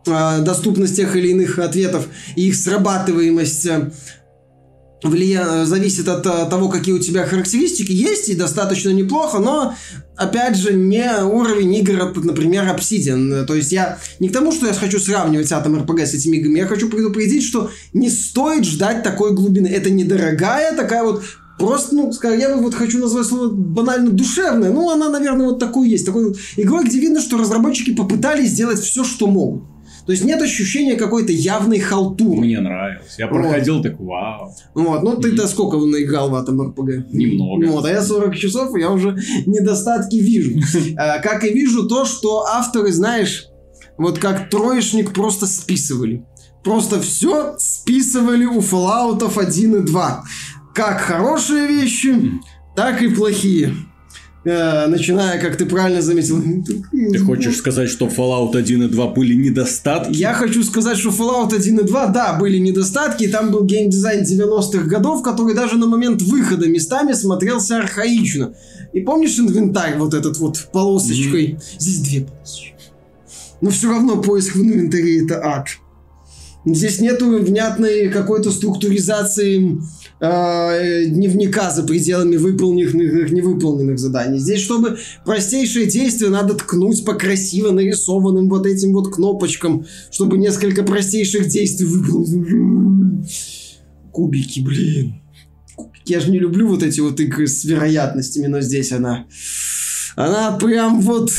э, 0.06 0.43
доступность 0.43 0.96
тех 0.96 1.14
или 1.17 1.29
иных 1.29 1.58
ответов 1.58 2.08
и 2.37 2.49
их 2.49 2.56
срабатываемость 2.56 3.67
э, 3.67 3.93
влия... 5.03 5.65
зависит 5.65 6.09
от 6.09 6.27
э, 6.27 6.47
того, 6.50 6.69
какие 6.69 6.95
у 6.95 6.99
тебя 6.99 7.27
характеристики 7.27 7.93
есть, 7.93 8.29
и 8.29 8.35
достаточно 8.35 8.91
неплохо, 8.91 9.39
но, 9.39 9.75
опять 10.17 10.56
же, 10.56 10.72
не 10.72 11.11
уровень 11.22 11.75
игр, 11.77 12.13
например, 12.22 12.65
Obsidian. 12.65 13.44
То 13.44 13.55
есть 13.55 13.72
я 13.72 13.99
не 14.20 14.29
к 14.29 14.32
тому, 14.32 14.53
что 14.53 14.67
я 14.67 14.72
хочу 14.72 14.99
сравнивать 14.99 15.53
Atom 15.53 15.84
RPG 15.87 16.06
с 16.06 16.15
этими 16.15 16.39
играми, 16.39 16.58
я 16.58 16.67
хочу 16.67 16.89
предупредить, 16.89 17.44
что 17.44 17.70
не 17.93 18.11
стоит 18.11 18.65
ждать 18.65 19.03
такой 19.03 19.34
глубины. 19.34 19.69
Это 19.69 19.91
недорогая 19.91 20.77
такая 20.77 21.03
вот 21.03 21.22
Просто, 21.58 21.96
ну, 21.96 22.13
скажем, 22.13 22.39
я 22.39 22.55
бы 22.55 22.63
вот 22.63 22.75
хочу 22.75 23.01
назвать 23.01 23.27
слово 23.27 23.49
банально 23.49 24.11
душевное. 24.11 24.70
Ну, 24.70 24.91
она, 24.91 25.11
наверное, 25.11 25.46
вот 25.46 25.58
такой 25.58 25.89
есть. 25.89 26.06
Такой 26.06 26.29
вот 26.29 26.37
игрой, 26.56 26.84
где 26.84 27.01
видно, 27.01 27.20
что 27.20 27.37
разработчики 27.37 27.94
попытались 27.94 28.51
сделать 28.51 28.79
все, 28.79 29.03
что 29.03 29.27
могут. 29.27 29.65
То 30.08 30.12
есть 30.12 30.24
нет 30.24 30.41
ощущения 30.41 30.96
какой-то 30.96 31.32
явной 31.32 31.81
халтуры. 31.81 32.41
Мне 32.41 32.60
нравилось. 32.60 33.17
Я 33.19 33.27
проходил 33.27 33.82
так, 33.82 34.00
вау. 34.00 34.55
Вот, 34.72 35.03
ну 35.03 35.20
ты-то 35.20 35.46
сколько 35.46 35.77
наиграл 35.77 36.31
в 36.31 36.34
этом 36.34 36.62
РПГ? 36.62 37.12
Немного. 37.12 37.67
Вот, 37.67 37.84
а 37.84 37.91
я 37.91 38.03
40 38.03 38.34
часов, 38.34 38.74
и 38.74 38.81
я 38.81 38.91
уже 38.91 39.19
недостатки 39.44 40.17
вижу. 40.17 40.62
А, 40.96 41.19
Как 41.22 41.44
и 41.44 41.53
вижу 41.53 41.86
то, 41.86 42.06
что 42.06 42.46
авторы, 42.46 42.91
знаешь, 42.91 43.48
вот 43.98 44.19
как 44.19 44.48
троечник 44.48 45.12
просто 45.12 45.44
списывали. 45.44 46.24
Просто 46.65 47.03
все 47.03 47.56
списывали 47.58 48.46
у 48.46 48.60
Fallout 48.60 49.31
1 49.38 49.77
и 49.77 49.81
2. 49.81 50.24
Как 50.74 51.00
хорошие 51.03 51.67
вещи, 51.67 52.15
так 52.74 53.03
и 53.03 53.08
плохие. 53.08 53.74
Э, 54.45 54.87
Начиная, 54.87 55.41
как 55.41 55.57
ты 55.57 55.67
правильно 55.67 56.01
заметил... 56.01 56.43
Ты 57.13 57.19
хочешь 57.19 57.57
сказать, 57.57 57.89
что 57.89 58.07
Fallout 58.07 58.57
1 58.57 58.83
и 58.85 58.89
2 58.89 59.07
были 59.09 59.35
недостатки? 59.35 60.17
Я 60.17 60.33
хочу 60.33 60.63
сказать, 60.63 60.97
что 60.97 61.11
Fallout 61.11 61.55
1 61.55 61.81
и 61.81 61.83
2, 61.83 62.07
да, 62.07 62.35
были 62.35 62.59
недостатки, 62.59 63.25
и 63.25 63.29
там 63.29 63.51
был 63.51 63.65
геймдизайн 63.65 64.25
90-х 64.25 64.85
годов, 64.85 65.23
который 65.23 65.55
даже 65.55 65.77
на 65.77 65.87
момент 65.87 66.23
выхода 66.23 66.69
местами 66.69 67.13
смотрелся 67.13 67.79
архаично. 67.79 68.55
И 68.93 69.01
помнишь 69.01 69.39
инвентарь 69.39 69.99
вот 69.99 70.15
этот 70.15 70.39
вот 70.39 70.69
полосочкой? 70.73 71.59
Здесь 71.79 72.01
две 72.01 72.21
полосочки. 72.23 72.75
Но 73.61 73.71
все 73.71 73.91
равно 73.91 74.23
поиск 74.23 74.55
в 74.55 74.63
инвентаре 74.63 75.25
это 75.25 75.45
ад. 75.45 75.67
Здесь 76.65 77.01
нету 77.01 77.27
внятной 77.39 78.09
какой-то 78.09 78.51
структуризации 78.51 79.81
э, 80.20 81.05
дневника 81.06 81.70
за 81.70 81.82
пределами 81.82 82.37
выполненных 82.37 83.31
невыполненных 83.31 83.98
заданий. 83.98 84.39
Здесь, 84.39 84.60
чтобы 84.60 84.98
простейшие 85.25 85.87
действия 85.87 86.29
надо 86.29 86.55
ткнуть 86.55 87.05
по 87.05 87.15
красиво 87.15 87.70
нарисованным 87.70 88.48
вот 88.48 88.67
этим 88.67 88.93
вот 88.93 89.15
кнопочкам, 89.15 89.87
чтобы 90.10 90.39
несколько 90.39 90.82
простейших 90.82 91.48
действий 91.48 91.87
выполнить. 91.87 93.29
Кубики, 94.13 94.60
блин. 94.60 95.20
Я 96.05 96.20
же 96.20 96.31
не 96.31 96.39
люблю 96.39 96.67
вот 96.69 96.82
эти 96.82 97.01
вот 97.01 97.20
игры 97.20 97.46
с 97.46 97.65
вероятностями, 97.65 98.46
но 98.46 98.60
здесь 98.60 98.93
она... 98.93 99.27
Она 100.17 100.53
прям 100.53 101.01
вот... 101.01 101.31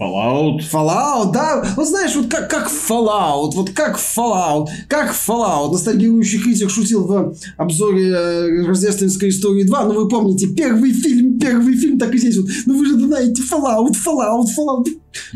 Fallout. 0.00 0.60
Fallout, 0.60 1.32
да. 1.32 1.62
Вот 1.76 1.86
знаешь, 1.86 2.16
вот 2.16 2.30
как, 2.30 2.48
как 2.48 2.70
Fallout, 2.70 3.50
вот 3.54 3.70
как 3.70 3.98
Fallout, 3.98 4.68
как 4.88 5.12
Fallout. 5.12 5.72
Ностальгирующий 5.72 6.40
критик 6.40 6.70
шутил 6.70 7.06
в 7.06 7.34
обзоре 7.58 8.08
э, 8.08 8.66
рождественской 8.66 9.28
истории 9.28 9.64
2. 9.64 9.84
Ну, 9.84 9.92
вы 9.94 10.08
помните, 10.08 10.48
первый 10.48 10.92
фильм, 10.92 11.38
первый 11.38 11.76
фильм, 11.76 11.98
так 11.98 12.14
и 12.14 12.18
здесь 12.18 12.38
вот. 12.38 12.46
Ну, 12.64 12.78
вы 12.78 12.86
же 12.86 12.98
знаете, 12.98 13.42
Fallout, 13.42 13.92
Fallout, 13.92 14.46
Fallout. 14.56 14.86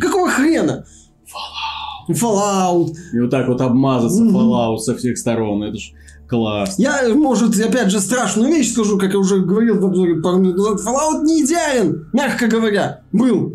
Какого 0.01 0.31
хрена? 0.31 0.87
Fallout. 1.27 2.17
Fallout. 2.17 2.95
И 3.13 3.21
вот 3.21 3.31
так 3.31 3.49
вот 3.49 3.61
обмазаться 3.61 4.23
mm-hmm. 4.23 4.33
Fallout 4.33 4.79
со 4.79 4.97
всех 4.97 5.19
сторон. 5.19 5.63
Это 5.63 5.77
ж 5.77 5.93
класс. 6.27 6.79
Я, 6.79 7.15
может, 7.15 7.55
опять 7.61 7.91
же, 7.91 8.01
страшную 8.01 8.49
вещь 8.49 8.73
скажу, 8.73 8.99
как 8.99 9.13
я 9.13 9.19
уже 9.19 9.41
говорил 9.41 9.79
в 9.79 9.85
обзоре 9.85 10.23
пару 10.23 10.39
минут 10.39 10.57
назад. 10.57 10.81
Fallout 10.87 11.23
не 11.25 11.43
идеален, 11.43 12.09
мягко 12.15 12.47
говоря. 12.47 13.03
Был. 13.13 13.53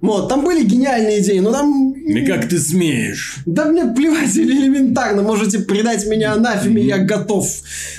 Вот, 0.00 0.28
там 0.28 0.44
были 0.44 0.62
гениальные 0.64 1.22
идеи, 1.22 1.38
но 1.38 1.52
там... 1.52 1.92
И 1.92 2.24
как 2.26 2.48
ты 2.48 2.58
смеешь? 2.58 3.38
Да 3.46 3.64
мне 3.64 3.86
плевать, 3.86 4.36
или 4.36 4.52
элементарно, 4.52 5.22
можете 5.22 5.60
предать 5.60 6.06
меня 6.06 6.34
анафеме, 6.34 6.82
mm-hmm. 6.82 6.86
я 6.86 6.98
готов, 6.98 7.48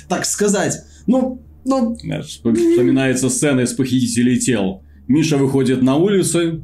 так 0.07 0.25
сказать. 0.25 0.83
Ну, 1.07 1.41
ну... 1.65 1.95
Вспоминается 1.95 3.29
сцена 3.29 3.61
из 3.61 3.73
«Похитителей 3.73 4.39
тел». 4.39 4.83
Миша 5.07 5.37
выходит 5.37 5.81
на 5.81 5.95
улицу 5.95 6.61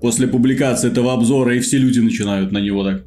после 0.00 0.26
публикации 0.26 0.88
этого 0.90 1.12
обзора, 1.12 1.56
и 1.56 1.60
все 1.60 1.76
люди 1.78 2.00
начинают 2.00 2.50
на 2.52 2.58
него 2.58 2.84
так. 2.84 3.04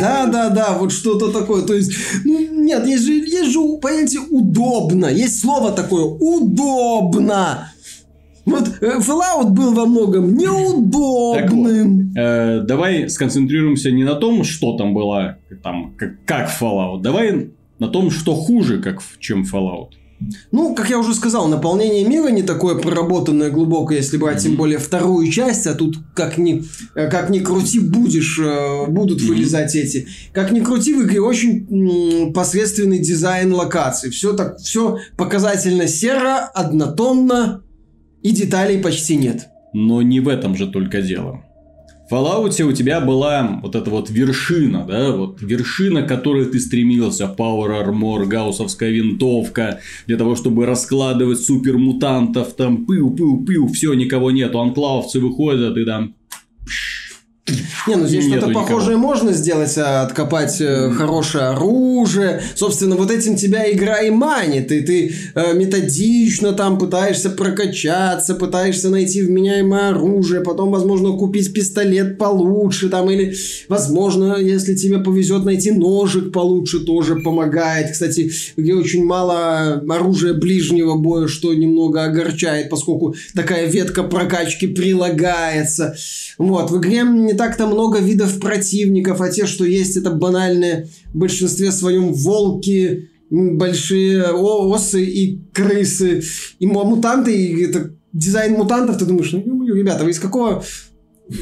Да, 0.00 0.26
да, 0.26 0.50
да, 0.50 0.76
вот 0.78 0.92
что-то 0.92 1.30
такое. 1.30 1.62
То 1.62 1.74
есть, 1.74 1.92
ну, 2.24 2.38
нет, 2.38 2.86
есть 2.86 3.04
же, 3.04 3.12
есть 3.12 3.52
же, 3.52 3.60
понимаете, 3.80 4.18
удобно. 4.18 5.06
Есть 5.06 5.40
слово 5.40 5.72
такое 5.72 6.04
удобно. 6.04 7.72
Вот 8.48 8.68
э, 8.80 8.98
Fallout 8.98 9.50
был 9.50 9.74
во 9.74 9.86
многом 9.86 10.34
неудобным. 10.34 12.08
Вот, 12.08 12.16
э, 12.16 12.62
давай 12.66 13.08
сконцентрируемся 13.08 13.90
не 13.90 14.04
на 14.04 14.14
том, 14.14 14.44
что 14.44 14.76
там 14.76 14.94
было, 14.94 15.38
там, 15.62 15.94
как, 15.96 16.24
как 16.24 16.50
Fallout. 16.60 17.02
Давай 17.02 17.50
на 17.78 17.88
том, 17.88 18.10
что 18.10 18.34
хуже, 18.34 18.80
как, 18.80 19.00
чем 19.18 19.42
Fallout. 19.42 19.90
Ну, 20.50 20.74
как 20.74 20.90
я 20.90 20.98
уже 20.98 21.14
сказал, 21.14 21.46
наполнение 21.46 22.04
мира 22.04 22.28
не 22.28 22.42
такое 22.42 22.74
проработанное 22.74 23.50
глубокое, 23.50 23.98
если 23.98 24.16
брать 24.16 24.42
тем 24.42 24.56
более 24.56 24.78
вторую 24.78 25.30
часть, 25.30 25.66
а 25.66 25.74
тут 25.74 25.96
как 26.14 26.38
ни, 26.38 26.64
э, 26.94 27.08
как 27.08 27.30
ни 27.30 27.38
крути, 27.38 27.78
будешь, 27.78 28.38
э, 28.38 28.86
будут 28.88 29.22
вылезать 29.22 29.76
эти. 29.76 30.08
Как 30.32 30.50
ни 30.50 30.60
крути, 30.60 30.94
в 30.94 31.04
игре 31.04 31.20
очень 31.20 32.32
посредственный 32.32 32.98
дизайн 32.98 33.52
локаций. 33.52 34.10
Все 34.10 34.32
так, 34.32 34.58
все 34.58 34.98
показательно 35.16 35.86
серо, 35.86 36.50
однотонно, 36.52 37.62
и 38.22 38.30
деталей 38.30 38.78
почти 38.78 39.16
нет. 39.16 39.48
Но 39.72 40.02
не 40.02 40.20
в 40.20 40.28
этом 40.28 40.56
же 40.56 40.66
только 40.66 41.02
дело. 41.02 41.44
В 42.08 42.14
Fallout 42.14 42.62
у 42.62 42.72
тебя 42.72 43.02
была 43.02 43.60
вот 43.62 43.74
эта 43.74 43.90
вот 43.90 44.08
вершина, 44.08 44.86
да, 44.88 45.12
вот 45.12 45.42
вершина, 45.42 46.02
к 46.02 46.08
которой 46.08 46.46
ты 46.46 46.58
стремился, 46.58 47.34
Power 47.36 47.84
Armor, 47.84 48.24
гауссовская 48.24 48.88
винтовка, 48.90 49.80
для 50.06 50.16
того, 50.16 50.34
чтобы 50.34 50.64
раскладывать 50.64 51.40
супермутантов, 51.40 52.54
там, 52.54 52.86
пыл-пыл-пыл, 52.86 53.70
все, 53.70 53.92
никого 53.92 54.30
нету, 54.30 54.58
анклавцы 54.58 55.20
выходят, 55.20 55.76
и 55.76 55.84
там 55.84 56.14
не, 57.86 57.96
ну 57.96 58.06
здесь 58.06 58.26
что-то 58.26 58.48
похожее 58.48 58.96
можно 58.96 59.32
сделать, 59.32 59.76
а, 59.78 60.02
откопать 60.02 60.60
mm. 60.60 60.92
хорошее 60.94 61.44
оружие. 61.44 62.42
Собственно, 62.54 62.96
вот 62.96 63.10
этим 63.10 63.36
тебя 63.36 63.70
игра 63.70 64.00
и 64.00 64.10
манит. 64.10 64.70
И 64.72 64.80
ты 64.80 65.14
э, 65.34 65.54
методично 65.54 66.52
там 66.52 66.78
пытаешься 66.78 67.30
прокачаться, 67.30 68.34
пытаешься 68.34 68.90
найти 68.90 69.22
вменяемое 69.22 69.90
оружие, 69.90 70.42
потом, 70.42 70.70
возможно, 70.70 71.12
купить 71.12 71.52
пистолет 71.52 72.18
получше 72.18 72.88
там, 72.88 73.10
или, 73.10 73.34
возможно, 73.68 74.36
если 74.38 74.74
тебе 74.74 74.98
повезет 74.98 75.44
найти 75.44 75.70
ножик 75.70 76.32
получше, 76.32 76.80
тоже 76.80 77.16
помогает. 77.16 77.92
Кстати, 77.92 78.30
где 78.56 78.74
очень 78.74 79.04
мало 79.04 79.82
оружия 79.88 80.34
ближнего 80.34 80.96
боя, 80.96 81.28
что 81.28 81.54
немного 81.54 82.04
огорчает, 82.04 82.70
поскольку 82.70 83.14
такая 83.34 83.66
ветка 83.66 84.02
прокачки 84.02 84.66
прилагается. 84.66 85.96
Вот, 86.36 86.70
в 86.70 86.78
игре 86.78 87.02
не 87.02 87.34
так-то 87.38 87.66
много 87.66 87.98
видов 88.00 88.38
противников, 88.38 89.22
а 89.22 89.30
те, 89.30 89.46
что 89.46 89.64
есть, 89.64 89.96
это 89.96 90.10
банальные 90.10 90.88
в 91.14 91.16
большинстве 91.16 91.72
своем 91.72 92.12
волки, 92.12 93.08
большие 93.30 94.24
осы 94.24 95.04
и 95.04 95.40
крысы, 95.54 96.22
и 96.58 96.66
мутанты, 96.66 97.34
и 97.34 97.64
это 97.64 97.94
дизайн 98.12 98.54
мутантов, 98.54 98.98
ты 98.98 99.06
думаешь, 99.06 99.32
ну, 99.32 99.66
ребята, 99.66 100.04
вы 100.04 100.10
из 100.10 100.18
какого 100.18 100.62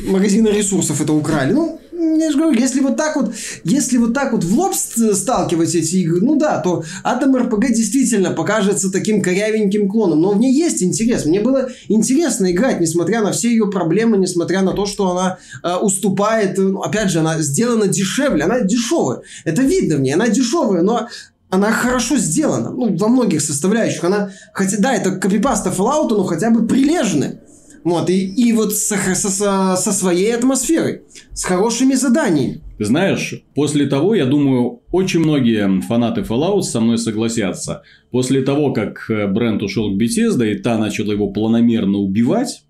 магазина 0.08 0.48
ресурсов 0.48 1.00
это 1.00 1.12
украли? 1.12 1.52
Ну, 1.52 1.80
я 1.98 2.30
же 2.30 2.38
говорю, 2.38 2.58
если 2.58 2.80
вот 2.80 2.96
так 2.96 3.16
вот, 3.16 3.34
если 3.64 3.96
вот 3.96 4.12
так 4.12 4.32
вот 4.32 4.44
в 4.44 4.58
лоб 4.58 4.74
сталкивать 4.74 5.74
эти 5.74 5.96
игры, 5.96 6.20
ну 6.20 6.36
да, 6.36 6.58
то 6.58 6.84
Atom 7.04 7.32
RPG 7.32 7.68
действительно 7.68 8.32
покажется 8.32 8.92
таким 8.92 9.22
корявеньким 9.22 9.88
клоном. 9.88 10.20
Но 10.20 10.30
в 10.32 10.38
ней 10.38 10.52
есть 10.52 10.82
интерес. 10.82 11.24
Мне 11.24 11.40
было 11.40 11.68
интересно 11.88 12.50
играть, 12.52 12.80
несмотря 12.80 13.22
на 13.22 13.32
все 13.32 13.48
ее 13.50 13.70
проблемы, 13.70 14.18
несмотря 14.18 14.62
на 14.62 14.72
то, 14.72 14.86
что 14.86 15.10
она 15.10 15.38
э, 15.62 15.74
уступает. 15.76 16.58
Ну, 16.58 16.80
опять 16.82 17.10
же, 17.10 17.20
она 17.20 17.40
сделана 17.40 17.86
дешевле, 17.86 18.44
она 18.44 18.60
дешевая. 18.60 19.20
Это 19.44 19.62
видно 19.62 19.96
в 19.96 20.00
ней, 20.00 20.12
она 20.12 20.28
дешевая, 20.28 20.82
но 20.82 21.08
она 21.48 21.70
хорошо 21.70 22.16
сделана, 22.16 22.70
ну, 22.70 22.96
во 22.96 23.08
многих 23.08 23.40
составляющих. 23.40 24.04
Она, 24.04 24.30
хотя, 24.52 24.76
да, 24.78 24.94
это 24.94 25.12
копипаста 25.12 25.70
Fallout, 25.70 26.08
но 26.10 26.24
хотя 26.24 26.50
бы 26.50 26.66
прилежная. 26.66 27.40
Вот, 27.86 28.10
и, 28.10 28.26
и 28.26 28.52
вот 28.52 28.74
со, 28.74 28.96
со, 29.14 29.76
со 29.76 29.92
своей 29.92 30.34
атмосферой, 30.34 31.02
с 31.32 31.44
хорошими 31.44 31.94
заданиями. 31.94 32.60
Ты 32.78 32.84
знаешь, 32.84 33.44
после 33.54 33.86
того, 33.86 34.16
я 34.16 34.26
думаю, 34.26 34.80
очень 34.90 35.20
многие 35.20 35.80
фанаты 35.82 36.22
Fallout 36.22 36.62
со 36.62 36.80
мной 36.80 36.98
согласятся. 36.98 37.84
После 38.10 38.42
того, 38.42 38.72
как 38.72 39.08
э, 39.08 39.28
бренд 39.28 39.62
ушел 39.62 39.94
к 39.94 40.02
Bethesda, 40.02 40.50
и 40.50 40.56
та 40.56 40.78
начала 40.78 41.12
его 41.12 41.28
планомерно 41.30 41.98
убивать, 41.98 42.64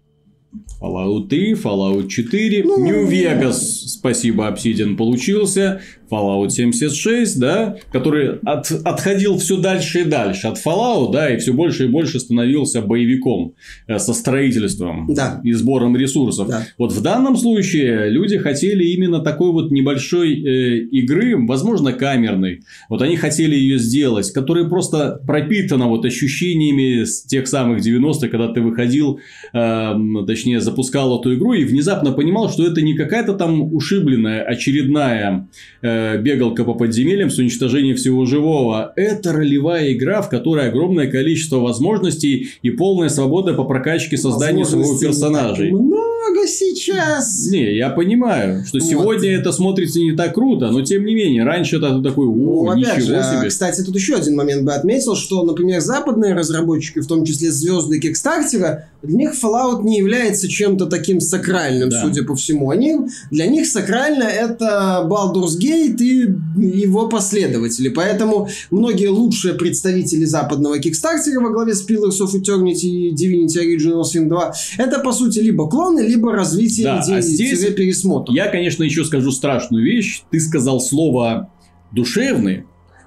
Fallout 0.82 1.28
3, 1.28 1.54
Fallout 1.54 2.08
4, 2.08 2.64
ну, 2.64 2.84
New 2.84 3.10
Vegas, 3.10 3.54
спасибо, 3.86 4.48
Obsidian 4.48 4.96
получился, 4.96 5.80
Fallout 6.10 6.50
76, 6.50 7.38
да, 7.38 7.76
который 7.92 8.38
от, 8.44 8.70
отходил 8.84 9.38
все 9.38 9.58
дальше 9.58 10.00
и 10.00 10.04
дальше 10.04 10.46
от 10.48 10.58
Fallout, 10.58 11.12
да, 11.12 11.32
и 11.32 11.38
все 11.38 11.52
больше 11.52 11.84
и 11.84 11.88
больше 11.88 12.20
становился 12.20 12.82
боевиком 12.82 13.54
э, 13.86 13.98
со 13.98 14.14
строительством 14.14 15.12
да. 15.14 15.40
и 15.44 15.52
сбором 15.52 15.96
ресурсов. 15.96 16.48
Да. 16.48 16.66
Вот 16.78 16.92
в 16.92 17.02
данном 17.02 17.36
случае 17.36 18.10
люди 18.10 18.38
хотели 18.38 18.84
именно 18.84 19.20
такой 19.20 19.52
вот 19.52 19.70
небольшой 19.70 20.32
э, 20.34 20.78
игры, 20.90 21.36
возможно, 21.46 21.92
камерной. 21.92 22.62
Вот 22.88 23.02
они 23.02 23.16
хотели 23.16 23.54
ее 23.54 23.78
сделать, 23.78 24.30
которая 24.32 24.64
просто 24.64 25.20
пропитана 25.26 25.86
вот 25.86 26.04
ощущениями 26.04 27.04
с 27.04 27.22
тех 27.22 27.46
самых 27.48 27.84
90-х, 27.86 28.28
когда 28.28 28.48
ты 28.48 28.60
выходил, 28.60 29.20
э, 29.52 29.94
точнее, 30.26 30.60
запускал 30.60 31.20
эту 31.20 31.34
игру 31.34 31.52
и 31.52 31.64
внезапно 31.64 32.12
понимал, 32.12 32.50
что 32.50 32.66
это 32.66 32.82
не 32.82 32.94
какая-то 32.94 33.34
там 33.34 33.74
ушибленная 33.74 34.42
очередная 34.42 35.48
э, 35.82 35.95
Э, 35.96 36.18
бегалка 36.18 36.64
по 36.64 36.74
подземельям 36.74 37.30
с 37.30 37.38
уничтожением 37.38 37.96
всего 37.96 38.26
живого. 38.26 38.92
Это 38.96 39.32
ролевая 39.32 39.92
игра, 39.92 40.20
в 40.20 40.28
которой 40.28 40.68
огромное 40.68 41.10
количество 41.10 41.56
возможностей 41.56 42.50
и 42.62 42.70
полная 42.70 43.08
свобода 43.08 43.54
по 43.54 43.64
прокачке 43.64 44.16
создания 44.16 44.64
своего 44.64 44.98
персонажей. 44.98 45.70
Много 45.70 46.46
сейчас. 46.46 47.46
Не, 47.50 47.76
я 47.76 47.90
понимаю, 47.90 48.64
что 48.66 48.78
вот. 48.78 48.86
сегодня 48.86 49.30
это 49.30 49.52
смотрится 49.52 50.00
не 50.00 50.12
так 50.12 50.34
круто, 50.34 50.70
но 50.70 50.82
тем 50.82 51.04
не 51.04 51.14
менее, 51.14 51.44
раньше 51.44 51.76
это 51.76 52.02
такой, 52.02 52.26
о, 52.26 52.64
ну, 52.64 52.74
ничего 52.74 52.94
же, 52.94 53.22
себе. 53.22 53.48
Кстати, 53.48 53.82
тут 53.82 53.94
еще 53.94 54.16
один 54.16 54.36
момент 54.36 54.64
бы 54.64 54.72
отметил, 54.72 55.16
что, 55.16 55.44
например, 55.44 55.80
западные 55.80 56.34
разработчики, 56.34 56.98
в 56.98 57.06
том 57.06 57.24
числе 57.24 57.50
звезды 57.50 58.00
Кикстартера, 58.00 58.88
для 59.02 59.16
них 59.16 59.32
Fallout 59.42 59.82
не 59.82 59.98
является 59.98 60.48
чем-то 60.48 60.86
таким 60.86 61.20
сакральным, 61.20 61.90
да. 61.90 62.02
судя 62.02 62.24
по 62.24 62.34
всему. 62.34 62.70
Они, 62.70 62.96
для 63.30 63.46
них 63.46 63.66
сакрально 63.66 64.24
это 64.24 65.06
Baldur's 65.08 65.58
Gate 65.60 65.85
и 65.88 66.34
его 66.56 67.08
последователи. 67.08 67.88
Поэтому 67.88 68.48
многие 68.70 69.08
лучшие 69.08 69.54
представители 69.54 70.24
западного 70.24 70.78
Кикстартера 70.78 71.40
во 71.40 71.50
главе 71.50 71.74
с 71.74 71.88
Pillars 71.88 72.20
of 72.20 72.34
Eternity 72.34 72.86
и 72.86 73.14
Divinity 73.14 73.76
Original 73.76 74.02
Sin 74.02 74.28
2 74.28 74.54
это, 74.78 75.00
по 75.00 75.12
сути, 75.12 75.38
либо 75.38 75.68
клоны, 75.68 76.00
либо 76.00 76.32
развитие 76.32 76.86
да, 76.86 77.02
идеи, 77.02 77.18
а 77.18 77.20
здесь 77.20 77.60
пересмотр. 77.74 78.32
Я, 78.32 78.48
конечно, 78.48 78.82
еще 78.82 79.04
скажу 79.04 79.30
страшную 79.30 79.84
вещь. 79.84 80.22
Ты 80.30 80.40
сказал 80.40 80.80
слово 80.80 81.50
«душевный», 81.92 82.64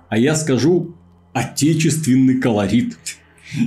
а 0.09 0.17
я 0.17 0.36
скажу 0.36 0.95
отечественный 1.33 2.39
колорит. 2.39 2.98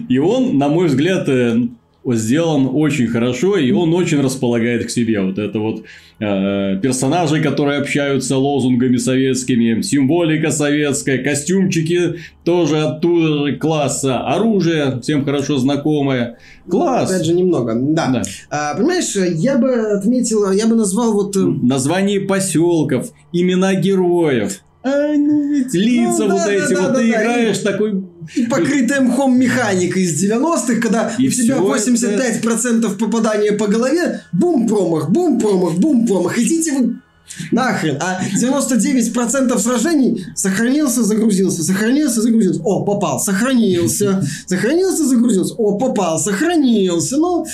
И 0.08 0.18
он, 0.18 0.58
на 0.58 0.68
мой 0.68 0.88
взгляд, 0.88 1.28
э, 1.28 1.56
сделан 2.04 2.68
очень 2.72 3.06
хорошо, 3.06 3.56
и 3.56 3.70
он 3.70 3.94
очень 3.94 4.20
располагает 4.20 4.86
к 4.86 4.90
себе. 4.90 5.20
Вот 5.20 5.38
это 5.38 5.58
вот 5.58 5.84
э, 6.18 6.78
персонажи, 6.82 7.40
которые 7.40 7.80
общаются 7.80 8.36
лозунгами 8.36 8.96
советскими, 8.96 9.82
символика 9.82 10.50
советская, 10.50 11.22
костюмчики 11.22 12.16
тоже 12.44 12.78
оттуда 12.80 13.46
же 13.46 13.56
класса, 13.56 14.20
оружие 14.20 15.00
всем 15.00 15.24
хорошо 15.24 15.58
знакомое. 15.58 16.38
Класс! 16.68 17.10
Опять 17.10 17.26
же, 17.26 17.34
немного, 17.34 17.74
да. 17.74 18.08
да. 18.08 18.22
А, 18.50 18.74
понимаешь, 18.74 19.14
я 19.14 19.58
бы 19.58 19.72
отметил, 19.72 20.50
я 20.52 20.66
бы 20.66 20.74
назвал 20.74 21.12
вот... 21.12 21.36
Э, 21.36 21.40
Название 21.40 22.20
поселков, 22.20 23.12
имена 23.32 23.74
героев. 23.74 24.60
А, 24.84 25.14
ну 25.16 25.48
ведь 25.52 25.72
лица 25.74 26.24
ну, 26.24 26.30
вот 26.30 26.44
да, 26.44 26.52
эти, 26.52 26.74
да, 26.74 26.80
вот 26.82 26.92
да, 26.92 26.98
ты 26.98 27.00
да, 27.00 27.08
играешь 27.08 27.60
и, 27.60 27.64
такой... 27.64 28.04
И 28.34 28.46
покрытая 28.46 29.00
мхом 29.00 29.38
механика 29.38 29.98
из 29.98 30.22
90-х, 30.22 30.80
когда 30.80 31.14
и 31.18 31.28
у 31.28 31.30
тебя 31.30 31.56
85% 31.56 32.78
это... 32.78 32.88
попадания 32.90 33.52
по 33.52 33.66
голове, 33.66 34.22
бум 34.32 34.68
промах, 34.68 35.10
бум 35.10 35.38
промах, 35.40 35.74
бум 35.74 36.06
промах. 36.06 36.38
Идите 36.38 36.72
вы 36.72 37.01
Нахрен. 37.50 37.98
А 38.00 38.20
99% 38.40 39.58
сражений 39.58 40.24
сохранился, 40.34 41.02
загрузился, 41.02 41.62
сохранился, 41.62 42.22
загрузился. 42.22 42.60
О, 42.62 42.84
попал, 42.84 43.20
сохранился. 43.20 44.24
Сохранился, 44.46 45.06
загрузился. 45.06 45.54
О, 45.54 45.78
попал, 45.78 46.18
сохранился. 46.18 47.16
Ну, 47.16 47.46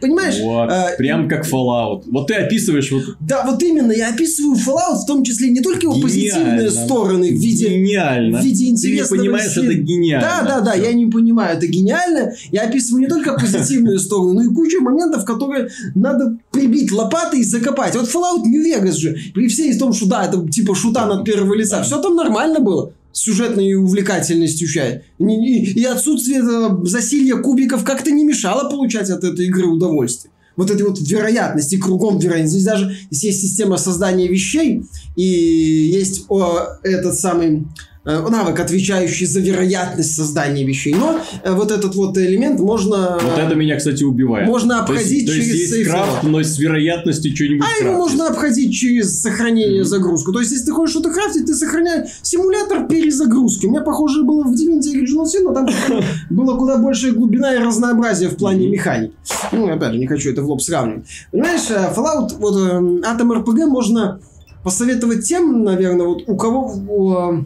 понимаешь? 0.00 0.38
Вот, 0.40 0.70
э, 0.70 0.96
прям 0.98 1.28
как 1.28 1.46
Fallout. 1.46 2.04
Вот 2.06 2.28
ты 2.28 2.34
описываешь 2.34 2.90
вот... 2.92 3.16
Да, 3.20 3.44
вот 3.46 3.62
именно. 3.62 3.92
Я 3.92 4.10
описываю 4.10 4.56
Fallout, 4.56 5.02
в 5.02 5.06
том 5.06 5.24
числе 5.24 5.50
не 5.50 5.60
только 5.60 5.82
его 5.82 5.94
гениально. 5.94 6.08
позитивные 6.08 6.70
стороны 6.70 7.28
в 7.36 7.40
виде... 7.40 7.68
Гениально. 7.68 8.40
В 8.40 8.44
виде 8.44 8.68
интересного... 8.68 9.08
Ты 9.08 9.16
не 9.16 9.18
понимаешь, 9.18 9.56
это 9.56 9.74
гениально. 9.74 10.28
Да, 10.28 10.42
да, 10.42 10.60
да, 10.60 10.74
я 10.74 10.92
не 10.92 11.06
понимаю, 11.06 11.56
это 11.56 11.66
гениально. 11.66 12.32
Я 12.50 12.62
описываю 12.62 13.02
не 13.02 13.08
только 13.08 13.34
позитивные 13.34 13.98
стороны, 13.98 14.34
но 14.34 14.50
и 14.50 14.54
кучу 14.54 14.80
моментов, 14.80 15.24
которые 15.24 15.68
надо 15.94 16.38
прибить 16.50 16.92
лопатой 16.92 17.40
и 17.40 17.44
закопать. 17.44 17.94
Вот 17.94 18.08
Fallout 18.08 18.44
New 18.44 18.64
Vegas 18.64 18.96
же 18.96 19.16
при 19.34 19.48
всей 19.48 19.76
том, 19.78 19.92
что 19.92 20.06
да, 20.06 20.24
это 20.24 20.46
типа 20.48 20.74
шута 20.74 21.04
от 21.04 21.24
первого 21.24 21.54
лица, 21.54 21.82
все 21.82 22.00
там 22.00 22.14
нормально 22.14 22.60
было 22.60 22.92
с 23.12 23.20
сюжетной 23.20 23.74
увлекательностью 23.74 24.68
чай. 24.68 25.04
И, 25.18 25.72
и 25.72 25.84
отсутствие 25.84 26.42
засилья 26.84 27.36
кубиков 27.36 27.82
как-то 27.82 28.10
не 28.10 28.24
мешало 28.24 28.68
получать 28.68 29.08
от 29.10 29.24
этой 29.24 29.46
игры 29.46 29.66
удовольствие. 29.66 30.32
Вот 30.56 30.70
этой 30.70 30.86
вот 30.86 30.98
вероятности, 31.00 31.78
кругом 31.78 32.18
вероятности. 32.18 32.58
Здесь 32.58 32.64
даже 32.64 32.96
здесь 33.10 33.24
есть 33.24 33.40
система 33.42 33.76
создания 33.76 34.26
вещей, 34.26 34.84
и 35.14 35.22
есть 35.22 36.24
о, 36.28 36.78
этот 36.82 37.18
самый 37.18 37.66
навык, 38.06 38.60
отвечающий 38.60 39.26
за 39.26 39.40
вероятность 39.40 40.14
создания 40.14 40.64
вещей. 40.64 40.94
Но 40.94 41.20
э, 41.42 41.52
вот 41.52 41.72
этот 41.72 41.94
вот 41.96 42.16
элемент 42.16 42.60
можно... 42.60 43.18
Вот 43.20 43.38
это 43.38 43.54
меня, 43.56 43.76
кстати, 43.76 44.04
убивает. 44.04 44.46
Можно 44.46 44.80
обходить 44.80 45.26
то 45.26 45.32
есть, 45.32 45.50
через 45.50 45.70
то 45.70 45.76
есть 45.76 45.90
крафт, 45.90 46.22
но 46.22 46.42
с 46.42 46.58
вероятностью 46.58 47.34
что-нибудь 47.34 47.66
А 47.66 47.84
его 47.84 47.94
можно 47.94 48.28
обходить 48.28 48.72
через 48.72 49.20
сохранение 49.20 49.80
mm-hmm. 49.80 49.84
загрузку. 49.84 50.32
То 50.32 50.40
есть, 50.40 50.52
если 50.52 50.66
ты 50.66 50.72
хочешь 50.72 50.92
что-то 50.92 51.10
крафтить, 51.10 51.46
ты 51.46 51.54
сохраняешь 51.54 52.08
симулятор 52.22 52.86
перезагрузки. 52.86 53.66
У 53.66 53.70
меня, 53.70 53.80
похоже, 53.80 54.22
было 54.22 54.44
в 54.44 54.52
Divinity 54.52 54.94
Original 54.94 55.24
Sin, 55.24 55.42
но 55.42 55.52
там 55.52 55.68
было 56.30 56.56
куда 56.56 56.78
больше 56.78 57.10
глубина 57.10 57.54
и 57.54 57.58
разнообразие 57.58 58.28
в 58.28 58.36
плане 58.36 58.68
механики. 58.68 59.14
Ну, 59.50 59.68
опять 59.68 59.92
же, 59.92 59.98
не 59.98 60.06
хочу 60.06 60.30
это 60.30 60.42
в 60.42 60.48
лоб 60.48 60.62
сравнивать. 60.62 61.06
Понимаешь, 61.32 61.70
э, 61.70 61.92
Fallout, 61.96 62.36
вот 62.38 62.54
Atom 62.56 63.44
RPG 63.44 63.66
можно 63.66 64.20
посоветовать 64.62 65.24
тем, 65.24 65.64
наверное, 65.64 66.06
вот 66.06 66.22
у 66.26 66.36
кого 66.36 67.44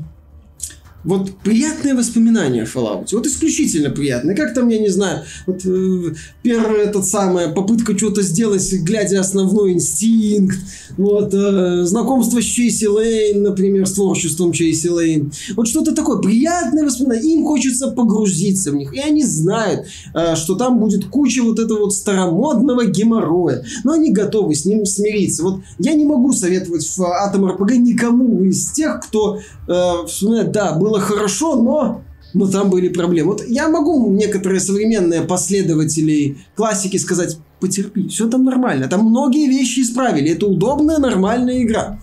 вот 1.04 1.30
приятные 1.42 1.94
воспоминания 1.94 2.64
в 2.64 2.76
Fallout. 2.76 3.08
Вот 3.12 3.26
исключительно 3.26 3.90
приятные. 3.90 4.36
Как 4.36 4.54
там, 4.54 4.68
я 4.68 4.78
не 4.78 4.90
знаю, 4.90 5.22
вот 5.46 5.64
э, 5.64 6.14
первая 6.42 6.84
этот 6.84 7.06
самая 7.06 7.48
попытка 7.48 7.96
что-то 7.96 8.22
сделать, 8.22 8.70
глядя 8.82 9.20
основной 9.20 9.72
инстинкт. 9.72 10.58
Вот 10.98 11.32
э, 11.32 11.84
знакомство 11.84 12.42
с 12.42 12.44
Чейси 12.44 12.84
Лейн, 12.84 13.42
например, 13.42 13.86
с 13.86 13.92
творчеством 13.92 14.52
Чейси 14.52 14.88
Лейн. 14.88 15.32
Вот 15.56 15.68
что-то 15.68 15.94
такое 15.94 16.18
приятное 16.18 16.84
воспоминание. 16.84 17.34
Им 17.34 17.46
хочется 17.46 17.90
погрузиться 17.90 18.70
в 18.70 18.74
них. 18.74 18.92
И 18.94 19.00
они 19.00 19.24
знают, 19.24 19.86
э, 20.14 20.34
что 20.36 20.54
там 20.54 20.78
будет 20.78 21.06
куча 21.06 21.42
вот 21.42 21.58
этого 21.58 21.80
вот 21.80 21.94
старомодного 21.94 22.84
геморроя. 22.84 23.64
Но 23.84 23.92
они 23.92 24.10
готовы 24.10 24.54
с 24.54 24.66
ним 24.66 24.84
смириться. 24.84 25.44
Вот 25.44 25.60
я 25.78 25.94
не 25.94 26.04
могу 26.04 26.32
советовать 26.32 26.84
в 26.84 27.00
Atom 27.00 27.56
RPG 27.56 27.78
никому 27.78 28.44
из 28.44 28.70
тех, 28.72 29.00
кто 29.00 29.38
э, 29.66 30.06
вспоминает, 30.06 30.52
да, 30.52 30.72
был 30.72 30.89
было 30.90 31.00
хорошо, 31.00 31.56
но 31.56 32.02
но 32.32 32.46
там 32.46 32.70
были 32.70 32.88
проблемы. 32.88 33.32
Вот 33.32 33.44
я 33.48 33.68
могу 33.68 34.10
некоторые 34.10 34.60
современные 34.60 35.22
последователи 35.22 36.38
классики 36.54 36.96
сказать, 36.96 37.38
потерпи, 37.58 38.08
все 38.08 38.28
там 38.28 38.44
нормально. 38.44 38.86
Там 38.88 39.04
многие 39.04 39.48
вещи 39.48 39.80
исправили. 39.80 40.30
Это 40.30 40.46
удобная, 40.46 40.98
нормальная 40.98 41.62
игра. 41.62 41.98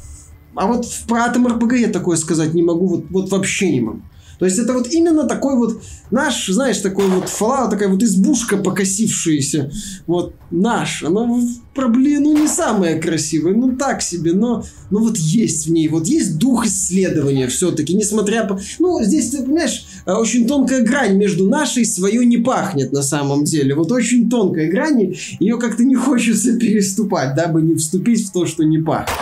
А 0.55 0.67
вот 0.67 0.85
про 1.07 1.27
Atom 1.27 1.57
RPG 1.57 1.77
я 1.77 1.87
такое 1.87 2.17
сказать 2.17 2.53
не 2.53 2.63
могу, 2.63 2.87
вот, 2.87 3.05
вот 3.09 3.31
вообще 3.31 3.71
не 3.71 3.81
могу. 3.81 4.01
То 4.39 4.45
есть 4.45 4.59
это 4.59 4.73
вот 4.73 4.87
именно 4.91 5.23
такой 5.23 5.55
вот 5.55 5.81
наш, 6.11 6.47
знаешь, 6.47 6.77
такой 6.77 7.07
вот 7.07 7.25
Fallout, 7.25 7.71
такая 7.71 7.89
вот 7.89 8.03
избушка 8.03 8.57
покосившаяся. 8.57 9.71
Вот 10.05 10.35
наш. 10.51 11.03
Она, 11.03 11.27
проблема, 11.73 12.25
ну, 12.25 12.37
не 12.41 12.47
самая 12.47 12.99
красивая, 12.99 13.53
ну, 13.53 13.75
так 13.75 14.01
себе, 14.01 14.33
но, 14.33 14.63
но 14.89 14.99
вот 14.99 15.17
есть 15.17 15.67
в 15.67 15.71
ней, 15.71 15.87
вот 15.87 16.07
есть 16.07 16.37
дух 16.37 16.65
исследования 16.65 17.47
все-таки, 17.47 17.93
несмотря 17.93 18.45
по... 18.45 18.59
Ну, 18.79 19.03
здесь, 19.03 19.29
ты 19.29 19.43
понимаешь, 19.43 19.85
э, 20.05 20.13
очень 20.13 20.47
тонкая 20.47 20.83
грань 20.83 21.17
между 21.17 21.47
нашей 21.47 21.83
и 21.83 21.85
свою 21.85 22.23
не 22.23 22.37
пахнет 22.37 22.91
на 22.91 23.03
самом 23.03 23.43
деле. 23.43 23.75
Вот 23.75 23.91
очень 23.91 24.29
тонкая 24.29 24.69
грань, 24.69 25.15
ее 25.39 25.57
как-то 25.59 25.83
не 25.83 25.95
хочется 26.07 26.57
переступать, 26.57 27.35
дабы 27.35 27.61
не 27.61 27.75
вступить 27.75 28.27
в 28.27 28.31
то, 28.31 28.45
что 28.45 28.63
не 28.63 28.79
пахнет. 28.79 29.17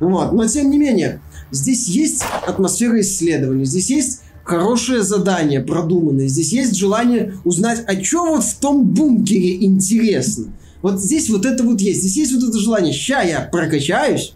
Вот, 0.00 0.32
но 0.32 0.46
тем 0.46 0.70
не 0.70 0.78
менее, 0.78 1.20
здесь 1.50 1.88
есть 1.88 2.22
атмосфера 2.46 3.00
исследования, 3.00 3.64
здесь 3.64 3.90
есть 3.90 4.20
хорошее 4.48 5.02
задание 5.02 5.60
продуманное. 5.60 6.26
Здесь 6.26 6.52
есть 6.52 6.74
желание 6.74 7.34
узнать, 7.44 7.84
а 7.86 8.02
что 8.02 8.24
вот 8.24 8.44
в 8.44 8.58
том 8.58 8.82
бункере 8.82 9.62
интересно. 9.62 10.46
Вот 10.80 11.00
здесь 11.00 11.28
вот 11.28 11.44
это 11.44 11.62
вот 11.64 11.80
есть. 11.80 12.00
Здесь 12.00 12.16
есть 12.16 12.32
вот 12.32 12.48
это 12.48 12.58
желание. 12.58 12.94
Ща 12.94 13.22
я 13.22 13.40
прокачаюсь. 13.40 14.32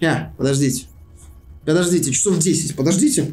Я, 0.00 0.32
подождите. 0.38 0.86
Подождите, 1.66 2.12
часов 2.12 2.38
10, 2.38 2.76
подождите. 2.76 3.32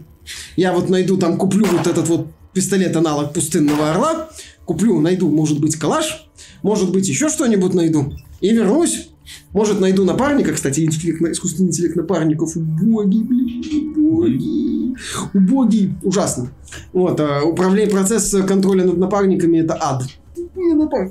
Я 0.58 0.74
вот 0.74 0.90
найду 0.90 1.18
там, 1.18 1.38
куплю 1.38 1.66
вот 1.66 1.88
этот 1.88 2.08
вот 2.10 2.28
пистолет 2.54 2.96
аналог 2.96 3.34
пустынного 3.34 3.92
орла. 3.92 4.30
Куплю, 4.66 5.00
найду, 5.00 5.30
может 5.30 5.60
быть, 5.60 5.78
калаш. 5.78 6.28
Может 6.64 6.92
быть, 6.92 7.08
еще 7.08 7.30
что-нибудь 7.30 7.74
найду. 7.74 8.14
И 8.42 8.52
вернусь. 8.52 9.10
Может, 9.52 9.80
найду 9.80 10.04
напарника, 10.06 10.54
кстати, 10.54 10.82
интеллект, 10.82 11.22
искусственный 11.22 11.70
интеллект 11.70 11.96
напарников. 11.96 12.56
Убогий, 12.56 13.24
блин, 13.24 13.94
убогий. 13.96 14.96
Убогий, 15.34 15.94
ужасно. 16.04 16.52
Вот, 16.92 17.20
а, 17.20 17.44
управление, 17.44 17.92
процесс 17.92 18.36
контроля 18.48 18.86
над 18.86 18.98
напарниками 18.98 19.60
это 19.60 19.78
ад. 19.80 20.04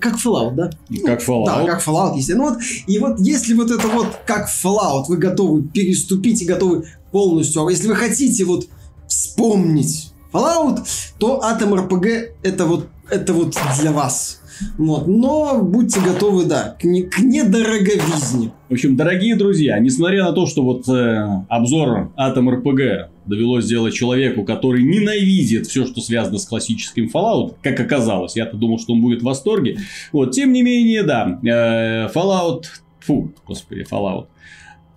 Как 0.00 0.14
Fallout, 0.14 0.54
да? 0.54 0.70
Как 1.04 1.20
Fallout. 1.20 1.46
Да, 1.46 1.64
как 1.66 1.86
Fallout, 1.86 2.16
естественно. 2.16 2.50
Ну, 2.50 2.54
вот, 2.54 2.62
и 2.86 2.98
вот 2.98 3.20
если 3.20 3.54
вот 3.54 3.70
это 3.70 3.88
вот 3.88 4.06
как 4.26 4.48
Fallout, 4.48 5.04
вы 5.08 5.16
готовы 5.16 5.62
переступить 5.62 6.42
и 6.42 6.44
готовы 6.44 6.84
полностью, 7.10 7.66
а 7.66 7.70
если 7.70 7.88
вы 7.88 7.94
хотите 7.94 8.44
вот 8.44 8.66
вспомнить 9.06 10.12
Fallout, 10.32 10.80
то 11.18 11.40
Atom 11.44 11.88
RPG 11.88 12.30
это 12.42 12.66
вот, 12.66 12.88
это 13.10 13.32
вот 13.32 13.56
для 13.80 13.92
вас. 13.92 14.40
Вот. 14.78 15.06
Но 15.06 15.62
будьте 15.62 16.00
готовы, 16.00 16.44
да, 16.44 16.76
к, 16.78 16.84
не, 16.84 17.02
к 17.02 17.18
недороговизне. 17.18 18.52
В 18.68 18.72
общем, 18.72 18.96
дорогие 18.96 19.36
друзья, 19.36 19.78
несмотря 19.78 20.24
на 20.24 20.32
то, 20.32 20.46
что 20.46 20.62
вот 20.62 20.88
э, 20.88 21.44
обзор 21.48 22.12
Atom 22.18 22.62
RPG 22.62 23.06
довелось 23.26 23.64
сделать 23.64 23.94
человеку, 23.94 24.44
который 24.44 24.82
ненавидит 24.82 25.66
все, 25.66 25.86
что 25.86 26.00
связано 26.00 26.38
с 26.38 26.46
классическим 26.46 27.10
Fallout, 27.12 27.56
как 27.62 27.78
оказалось, 27.80 28.36
я-то 28.36 28.56
думал, 28.56 28.78
что 28.78 28.94
он 28.94 29.00
будет 29.00 29.22
в 29.22 29.24
восторге. 29.24 29.78
Вот, 30.12 30.32
тем 30.32 30.52
не 30.52 30.62
менее, 30.62 31.02
да, 31.02 31.38
э, 31.42 32.08
Fallout, 32.12 32.64
фу, 33.00 33.32
господи, 33.46 33.86
Fallout, 33.90 34.26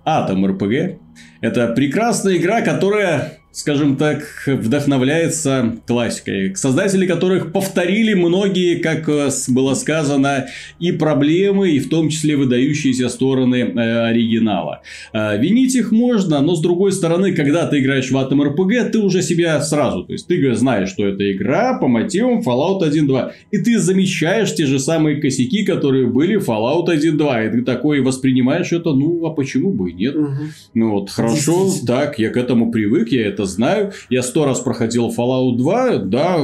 Atom 0.05 0.45
RPG, 0.57 0.99
это 1.41 1.67
прекрасная 1.69 2.37
игра, 2.37 2.61
которая 2.61 3.39
скажем 3.55 3.95
так, 3.95 4.21
вдохновляется 4.45 5.77
классикой, 5.87 6.53
создатели 6.57 7.07
которых 7.07 7.53
повторили 7.53 8.13
многие, 8.13 8.79
как 8.79 9.07
э, 9.07 9.29
было 9.47 9.75
сказано, 9.75 10.47
и 10.79 10.91
проблемы, 10.91 11.71
и 11.71 11.79
в 11.79 11.89
том 11.89 12.09
числе 12.09 12.35
выдающиеся 12.35 13.07
стороны 13.07 13.55
э, 13.55 14.07
оригинала. 14.09 14.81
Э, 15.13 15.37
винить 15.37 15.73
их 15.73 15.93
можно, 15.93 16.41
но 16.41 16.55
с 16.55 16.61
другой 16.61 16.91
стороны, 16.91 17.33
когда 17.33 17.65
ты 17.65 17.79
играешь 17.79 18.11
в 18.11 18.17
Atom 18.17 18.41
RPG, 18.41 18.89
ты 18.89 18.99
уже 18.99 19.21
себя 19.21 19.61
сразу, 19.61 20.03
то 20.03 20.11
есть 20.11 20.27
ты 20.27 20.53
знаешь, 20.53 20.89
что 20.89 21.07
это 21.07 21.31
игра 21.31 21.79
по 21.79 21.87
мотивам 21.87 22.41
Fallout 22.41 22.81
1.2, 22.81 23.31
и 23.51 23.57
ты 23.59 23.79
замечаешь 23.79 24.53
те 24.53 24.65
же 24.65 24.79
самые 24.79 25.21
косяки, 25.21 25.63
которые 25.63 26.07
были 26.07 26.35
в 26.35 26.49
Fallout 26.49 26.87
1.2, 26.87 27.47
и 27.47 27.51
ты 27.51 27.61
такой 27.61 28.01
воспринимаешь 28.01 28.73
это, 28.73 28.91
ну, 28.91 29.25
а 29.25 29.29
почему 29.29 29.71
бы 29.71 29.91
и 29.91 29.93
нет? 29.93 30.15
Угу. 30.17 30.33
Ну 30.73 30.91
вот, 30.91 31.09
хорошо, 31.09 31.71
так, 31.87 32.19
я 32.19 32.29
к 32.31 32.35
этому 32.35 32.69
привык, 32.69 33.13
я 33.13 33.27
это 33.27 33.44
это 33.45 33.53
знаю. 33.53 33.93
Я 34.09 34.23
сто 34.23 34.45
раз 34.45 34.59
проходил 34.59 35.09
Fallout 35.09 35.57
2, 35.57 35.97
да. 35.99 36.37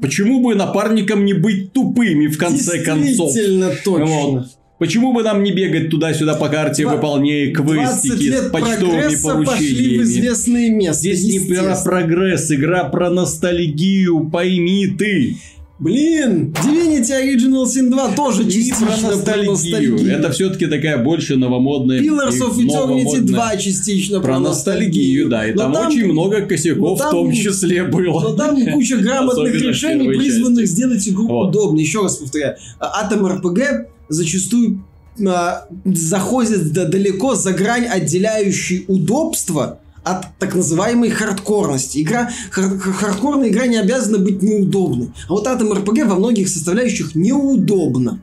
Почему 0.00 0.42
бы 0.42 0.54
напарникам 0.54 1.24
не 1.24 1.34
быть 1.34 1.72
тупыми 1.72 2.26
в 2.28 2.38
конце 2.38 2.82
концов? 2.82 3.32
Действительно 3.32 3.70
точно. 3.84 4.06
Вот. 4.06 4.46
Почему 4.78 5.14
бы 5.14 5.22
нам 5.22 5.42
не 5.42 5.52
бегать 5.52 5.88
туда-сюда 5.88 6.34
по 6.34 6.48
карте, 6.50 6.82
Два... 6.82 6.96
выполняя 6.96 7.50
квестики 7.50 8.30
с 8.30 8.50
почтовыми 8.50 9.22
поручениями? 9.22 9.44
пошли 9.44 9.98
в 9.98 10.02
известные 10.02 10.70
места. 10.70 11.00
Здесь 11.00 11.24
не 11.24 11.54
про 11.54 11.76
прогресс, 11.82 12.50
игра 12.52 12.84
про 12.84 13.08
ностальгию, 13.08 14.28
пойми 14.28 14.86
ты. 14.86 15.36
Блин, 15.78 16.54
Divinity 16.64 17.10
Original 17.10 17.64
Sin 17.66 17.90
2 17.90 18.12
тоже 18.14 18.44
частично 18.50 18.86
про 18.86 19.10
ностальгию. 19.10 19.50
ностальгию. 19.52 20.10
Это 20.10 20.30
все-таки 20.30 20.66
такая 20.66 20.96
больше 20.96 21.36
новомодная... 21.36 22.00
Pillars 22.00 22.40
of 22.40 22.56
Eternity 22.56 23.20
2 23.20 23.56
частично 23.58 24.20
про, 24.20 24.26
про 24.26 24.38
ностальгию. 24.38 25.28
да. 25.28 25.46
И 25.46 25.52
там, 25.54 25.74
там 25.74 25.88
очень 25.88 26.06
много 26.06 26.40
косяков 26.46 26.98
там, 26.98 27.08
в 27.08 27.10
том 27.10 27.32
числе 27.32 27.84
было. 27.84 28.20
Но 28.22 28.32
там 28.34 28.56
куча 28.72 28.96
грамотных 28.98 29.54
решений, 29.54 30.08
призванных 30.08 30.62
части. 30.62 30.74
сделать 30.74 31.08
игру 31.08 31.28
вот. 31.28 31.48
удобной. 31.48 31.82
Еще 31.82 32.02
раз 32.02 32.16
повторяю. 32.16 32.56
Atom 32.80 33.40
RPG 33.42 33.86
зачастую 34.08 34.82
а, 35.26 35.66
заходит 35.84 36.72
далеко 36.72 37.34
за 37.34 37.52
грань, 37.52 37.84
отделяющей 37.84 38.84
удобство 38.88 39.80
от 40.06 40.38
так 40.38 40.54
называемой 40.54 41.10
хардкорности. 41.10 42.00
Игра, 42.00 42.30
хар, 42.50 42.78
хардкорная 42.78 43.48
игра 43.48 43.66
не 43.66 43.76
обязана 43.76 44.18
быть 44.18 44.40
неудобной. 44.40 45.10
А 45.28 45.32
вот 45.32 45.46
Atom 45.46 45.72
RPG 45.72 46.04
во 46.06 46.14
многих 46.14 46.48
составляющих 46.48 47.16
неудобно. 47.16 48.20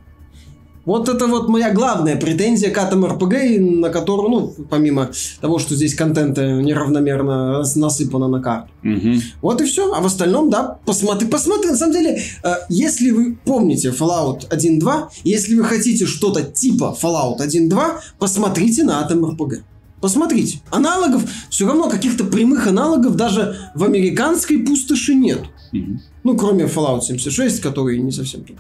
Вот 0.86 1.08
это 1.08 1.28
вот 1.28 1.48
моя 1.48 1.74
главная 1.74 2.17
претензия 2.17 2.69
к 2.69 2.78
Atom 2.78 3.17
RPG, 3.17 3.60
на 3.60 3.89
которую, 3.89 4.30
ну, 4.30 4.56
помимо 4.69 5.12
того, 5.39 5.60
что 5.60 5.76
здесь 5.76 5.96
контента 5.96 6.62
неравномерно 6.62 7.63
насыпано 7.76 8.28
на 8.28 8.41
карту. 8.41 8.69
Угу. 8.84 9.13
Вот 9.41 9.62
и 9.62 9.65
все. 9.65 9.93
А 9.93 10.02
в 10.02 10.06
остальном, 10.06 10.50
да, 10.50 10.80
посмотри, 10.86 11.28
посмотри. 11.28 11.72
На 11.72 11.78
самом 11.78 11.93
деле, 11.93 12.22
э, 12.43 12.54
если 12.67 13.12
вы 13.12 13.38
помните 13.46 13.89
Fallout 13.89 14.50
1.2, 14.50 15.08
если 15.24 15.56
вы 15.56 15.63
хотите 15.63 16.06
что-то 16.06 16.43
типа 16.43 16.96
Fallout 17.02 17.39
1.2, 17.39 18.00
посмотрите 18.19 18.84
на 18.84 19.02
Atom 19.02 19.38
RPG. 19.38 19.63
Посмотрите, 20.04 20.60
аналогов, 20.70 21.24
все 21.50 21.66
равно 21.66 21.89
каких-то 21.89 22.26
прямых 22.26 22.68
аналогов 22.68 23.16
даже 23.16 23.72
в 23.74 23.86
американской 23.86 24.58
пустоши 24.58 25.16
нет. 25.16 25.39
Угу. 25.72 26.00
Ну, 26.26 26.36
кроме 26.36 26.66
Fallout 26.66 27.04
76, 27.04 27.62
который 27.62 28.00
не 28.00 28.12
совсем 28.12 28.44
тут. 28.44 28.58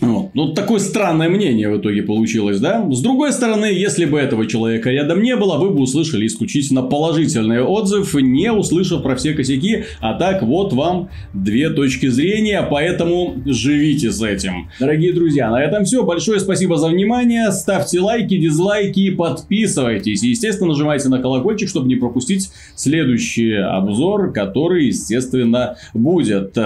Вот. 0.00 0.30
Ну, 0.34 0.52
такое 0.52 0.78
странное 0.78 1.28
мнение 1.28 1.70
в 1.70 1.78
итоге 1.78 2.02
получилось, 2.02 2.60
да? 2.60 2.86
С 2.90 3.00
другой 3.00 3.32
стороны, 3.32 3.66
если 3.66 4.04
бы 4.04 4.18
этого 4.18 4.46
человека 4.46 4.90
рядом 4.90 5.22
не 5.22 5.36
было, 5.36 5.56
вы 5.58 5.70
бы 5.70 5.80
услышали 5.80 6.26
исключительно 6.26 6.82
положительный 6.82 7.62
отзыв, 7.62 8.14
не 8.14 8.52
услышав 8.52 9.02
про 9.02 9.16
все 9.16 9.32
косяки. 9.32 9.84
А 10.00 10.14
так, 10.14 10.42
вот 10.42 10.72
вам 10.72 11.08
две 11.32 11.70
точки 11.70 12.08
зрения, 12.08 12.66
поэтому 12.68 13.36
живите 13.46 14.10
с 14.12 14.22
этим. 14.22 14.70
Дорогие 14.78 15.12
друзья, 15.12 15.50
на 15.50 15.62
этом 15.62 15.84
все. 15.84 16.02
Большое 16.02 16.40
спасибо 16.40 16.76
за 16.76 16.88
внимание. 16.88 17.50
Ставьте 17.52 18.00
лайки, 18.00 18.36
дизлайки, 18.36 19.10
подписывайтесь. 19.10 20.22
И, 20.22 20.28
естественно, 20.28 20.70
нажимайте 20.70 21.08
на 21.08 21.20
колокольчик, 21.20 21.68
чтобы 21.68 21.88
не 21.88 21.96
пропустить 21.96 22.50
следующий 22.74 23.52
обзор, 23.52 24.32
который, 24.32 24.86
естественно, 24.86 25.76
будет. 25.94 26.56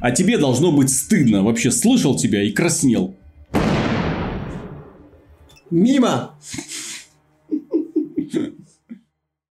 А 0.00 0.10
тебе 0.10 0.38
должно 0.38 0.72
быть 0.72 0.90
стыдно. 0.90 1.42
Вообще 1.42 1.70
слышал 1.70 2.16
тебя 2.16 2.42
и 2.42 2.50
краснел. 2.50 3.14
Мимо! 5.70 6.34